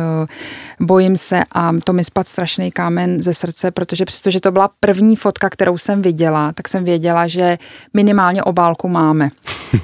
bojím 0.80 1.18
se 1.18 1.44
a 1.52 1.72
to 1.84 1.94
mi 1.94 2.04
spad 2.04 2.28
strašný 2.28 2.72
kámen 2.72 3.24
ze 3.24 3.34
srdce, 3.34 3.72
protože 3.72 4.06
přestože 4.06 4.40
to 4.40 4.52
byla 4.52 4.70
první 4.80 5.16
fotka, 5.16 5.50
kterou 5.50 5.78
jsem 5.78 6.02
viděla, 6.02 6.52
tak 6.54 6.68
jsem 6.68 6.84
věděla, 6.84 7.28
že 7.28 7.58
minimálně 7.94 8.44
obálku 8.44 8.88
má 8.88 9.04
máme. 9.04 9.30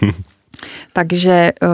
Takže 0.94 1.52
uh, 1.62 1.70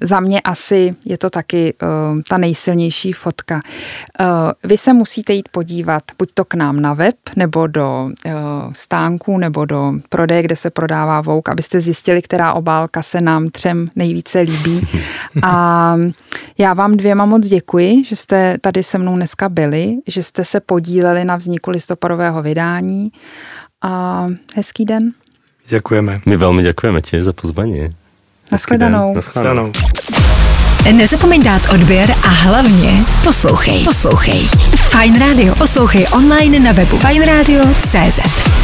za 0.00 0.20
mě 0.20 0.40
asi 0.40 0.96
je 1.04 1.18
to 1.18 1.30
taky 1.30 1.74
uh, 1.82 2.20
ta 2.28 2.38
nejsilnější 2.38 3.12
fotka. 3.12 3.54
Uh, 3.54 4.26
vy 4.64 4.76
se 4.78 4.92
musíte 4.92 5.32
jít 5.32 5.48
podívat 5.48 6.02
buď 6.18 6.30
to 6.34 6.44
k 6.44 6.54
nám 6.54 6.80
na 6.80 6.94
web, 6.94 7.14
nebo 7.36 7.66
do 7.66 8.10
uh, 8.26 8.32
stánku, 8.72 9.38
nebo 9.38 9.64
do 9.64 9.92
prodeje, 10.08 10.42
kde 10.42 10.56
se 10.56 10.70
prodává 10.70 11.20
vouk, 11.20 11.48
abyste 11.48 11.80
zjistili, 11.80 12.22
která 12.22 12.52
obálka 12.52 13.02
se 13.02 13.20
nám 13.20 13.48
třem 13.48 13.88
nejvíce 13.96 14.40
líbí. 14.40 14.88
A 15.42 15.96
já 16.58 16.74
vám 16.74 16.96
dvěma 16.96 17.24
moc 17.24 17.46
děkuji, 17.46 18.04
že 18.04 18.16
jste 18.16 18.58
tady 18.60 18.82
se 18.82 18.98
mnou 18.98 19.16
dneska 19.16 19.48
byli, 19.48 19.96
že 20.08 20.22
jste 20.22 20.44
se 20.44 20.60
podíleli 20.60 21.24
na 21.24 21.36
vzniku 21.36 21.70
listopadového 21.70 22.42
vydání 22.42 23.12
a 23.82 24.26
hezký 24.54 24.84
den. 24.84 25.12
Děkujeme. 25.68 26.18
My 26.26 26.36
velmi 26.36 26.62
děkujeme 26.62 27.00
tiež 27.00 27.24
za 27.24 27.32
pozvání. 27.32 27.90
Naschledanou. 28.52 29.14
Naschledanou. 29.14 29.72
Nezapomeň 30.92 31.42
dát 31.42 31.62
odběr 31.70 32.10
a 32.22 32.28
hlavně 32.28 33.04
poslouchej. 33.24 33.84
Poslouchej. 33.84 34.48
Fine 34.88 35.18
Radio. 35.18 35.54
Poslouchej 35.54 36.06
online 36.12 36.60
na 36.60 36.72
webu 36.72 36.98
fajnradio.cz. 36.98 38.63